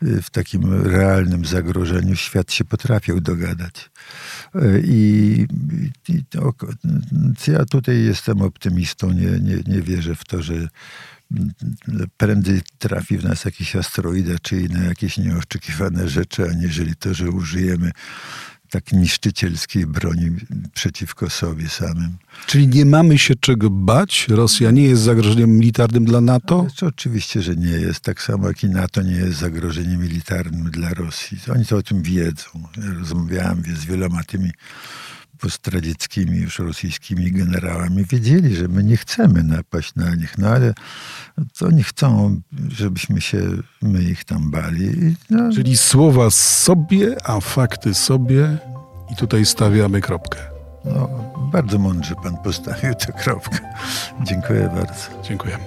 w 0.02 0.30
takim 0.30 0.82
realnym 0.82 1.44
zagrożeniu. 1.44 2.16
Świat 2.16 2.52
się 2.52 2.64
potrafił 2.64 3.20
dogadać. 3.20 3.90
I, 4.84 5.46
i 6.08 6.24
ja 7.52 7.64
tutaj 7.64 8.02
jestem 8.04 8.42
optymistą, 8.42 9.12
nie, 9.12 9.30
nie, 9.40 9.56
nie 9.66 9.82
wierzę 9.82 10.14
w 10.14 10.24
to, 10.24 10.42
że 10.42 10.68
prędzej 12.16 12.60
trafi 12.78 13.18
w 13.18 13.24
nas 13.24 13.44
jakiś 13.44 13.76
asteroida 13.76 14.32
czy 14.42 14.60
inne 14.60 14.84
jakieś 14.84 15.18
nieoczekiwane 15.18 16.08
rzeczy, 16.08 16.50
aniżeli 16.50 16.96
to, 16.96 17.14
że 17.14 17.30
użyjemy 17.30 17.92
tak 18.72 18.92
niszczycielskiej 18.92 19.86
broni 19.86 20.30
przeciwko 20.74 21.30
sobie 21.30 21.68
samym. 21.68 22.16
Czyli 22.46 22.68
nie 22.68 22.86
mamy 22.86 23.18
się 23.18 23.34
czego 23.34 23.70
bać? 23.70 24.26
Rosja 24.28 24.70
nie 24.70 24.82
jest 24.82 25.02
zagrożeniem 25.02 25.50
militarnym 25.50 26.04
dla 26.04 26.20
NATO? 26.20 26.66
To 26.76 26.86
oczywiście, 26.86 27.42
że 27.42 27.56
nie 27.56 27.70
jest. 27.70 28.00
Tak 28.00 28.22
samo 28.22 28.48
jak 28.48 28.64
i 28.64 28.68
NATO 28.68 29.02
nie 29.02 29.16
jest 29.16 29.38
zagrożeniem 29.38 30.00
militarnym 30.00 30.70
dla 30.70 30.94
Rosji. 30.94 31.38
Oni 31.54 31.66
to 31.66 31.76
o 31.76 31.82
tym 31.82 32.02
wiedzą. 32.02 32.50
Ja 32.76 32.94
rozmawiałem 32.98 33.62
z 33.76 33.84
wieloma 33.84 34.24
tymi 34.24 34.50
postradzieckimi 35.42 36.38
już 36.38 36.58
rosyjskimi 36.58 37.32
generałami 37.32 38.04
wiedzieli, 38.04 38.56
że 38.56 38.68
my 38.68 38.84
nie 38.84 38.96
chcemy 38.96 39.42
napaść 39.42 39.94
na 39.94 40.14
nich, 40.14 40.38
no 40.38 40.48
ale 40.48 40.74
to 41.58 41.66
oni 41.66 41.82
chcą, 41.82 42.40
żebyśmy 42.68 43.20
się, 43.20 43.42
my 43.82 44.02
ich 44.02 44.24
tam 44.24 44.50
bali. 44.50 45.16
No. 45.30 45.52
Czyli 45.52 45.76
słowa 45.76 46.30
sobie, 46.30 47.16
a 47.24 47.40
fakty 47.40 47.94
sobie 47.94 48.58
i 49.12 49.16
tutaj 49.16 49.46
stawiamy 49.46 50.00
kropkę. 50.00 50.38
No, 50.84 51.08
bardzo 51.52 51.78
mądrze 51.78 52.14
pan 52.22 52.36
postawił 52.44 52.94
tę 52.94 53.12
kropkę. 53.12 53.58
Dziękuję 54.26 54.70
bardzo. 54.74 55.22
Dziękuję. 55.22 55.58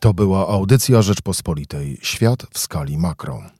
To 0.00 0.14
była 0.14 0.48
audycja 0.48 1.02
Rzeczpospolitej. 1.02 1.98
Świat 2.02 2.46
w 2.52 2.58
skali 2.58 2.98
makro. 2.98 3.59